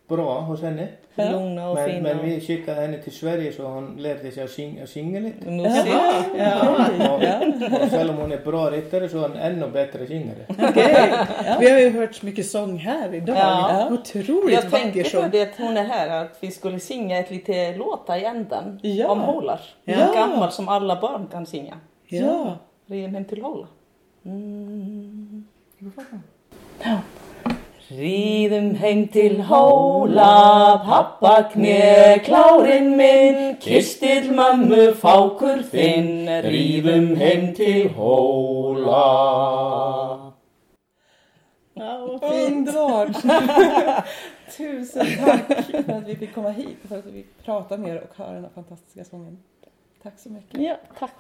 bra 0.08 0.40
hos 0.40 0.62
henne. 0.62 0.88
Ja. 1.20 1.32
Lugna 1.32 1.70
och 1.70 1.76
Men, 1.76 1.90
fina. 1.90 2.02
men 2.02 2.26
vi 2.26 2.42
skickade 2.42 2.82
henne 2.82 2.98
till 2.98 3.12
Sverige 3.12 3.52
så 3.54 3.64
hon 3.64 3.96
lärde 3.98 4.32
sig 4.32 4.44
att 4.44 4.50
sjunga, 4.52 4.88
sjunga 4.88 5.20
lite. 5.20 5.52
Musik. 5.52 5.94
ja. 6.38 6.86
Och, 7.10 7.84
och 7.84 7.90
själv 7.92 8.10
om 8.10 8.18
hon 8.18 8.32
är 8.32 8.38
bra 8.46 8.70
ryttare 8.72 9.10
så 9.10 9.18
är 9.18 9.22
hon 9.22 9.38
ännu 9.38 9.68
bättre 9.68 10.08
sjungare. 10.08 10.46
Okej. 10.50 11.14
Vi 11.60 11.70
har 11.70 11.80
ju 11.80 11.90
hört 11.90 12.22
mycket 12.24 12.46
sång 12.46 12.78
här 12.78 13.14
idag. 13.14 13.38
Ja. 13.38 13.90
Otroligt 13.92 14.54
Jag 14.64 14.72
tänkte 14.72 15.18
på 15.22 15.28
det 15.32 15.42
att 15.42 15.58
hon 15.58 15.78
är 15.78 15.84
här 15.84 16.10
att 16.26 16.38
vi 16.40 16.52
skulle 16.52 16.80
sjunga 16.80 17.18
ett 17.20 17.32
lite 17.32 17.76
låtar 17.78 18.18
i 18.18 18.26
änden 18.26 18.80
Ja. 18.84 19.08
om 19.08 19.20
Hålar. 19.20 19.60
Ja. 19.84 19.94
En 19.96 20.14
gammal 20.14 20.52
som 20.52 20.68
alla 20.70 21.02
barn 21.02 21.28
kan 21.32 21.46
sjunga. 21.46 21.78
Ja. 22.08 22.58
Rim 22.88 23.14
hem 23.14 23.26
till 23.26 23.42
Håla. 23.42 23.68
Mm. 24.26 25.46
Ridum 27.90 28.76
hem 28.76 29.08
till 29.08 29.42
Hóla, 29.42 30.84
pappa 30.86 31.44
knä 31.54 32.20
klárin 32.20 32.98
minn, 32.98 33.56
kistil 33.64 34.28
mömmu 34.36 34.92
fákur 34.92 35.62
þinn, 35.72 36.28
rífum 36.44 37.16
heim 37.16 37.54
til 37.56 37.88
Hóla. 37.96 39.06
Ja. 41.80 41.96
Underbart! 42.22 43.24
Tusen 44.58 45.06
tack 45.26 45.86
för 45.86 45.94
att 45.94 46.08
vi 46.08 46.16
fick 46.16 46.34
komma 46.34 46.50
hit 46.50 46.78
och 46.84 46.90
för 46.90 47.00
att 47.00 47.06
vi 47.06 47.12
fick 47.12 47.46
prata 47.46 47.78
med 47.78 47.96
er 47.96 48.02
och 48.02 48.18
höra 48.18 48.34
den 48.34 48.44
här 48.44 48.52
fantastiska 48.56 49.04
sången. 49.04 49.38
Tack 50.04 50.20
så 50.20 50.30
mycket. 50.30 50.62
Ja, 50.62 50.76
tack. 51.00 51.14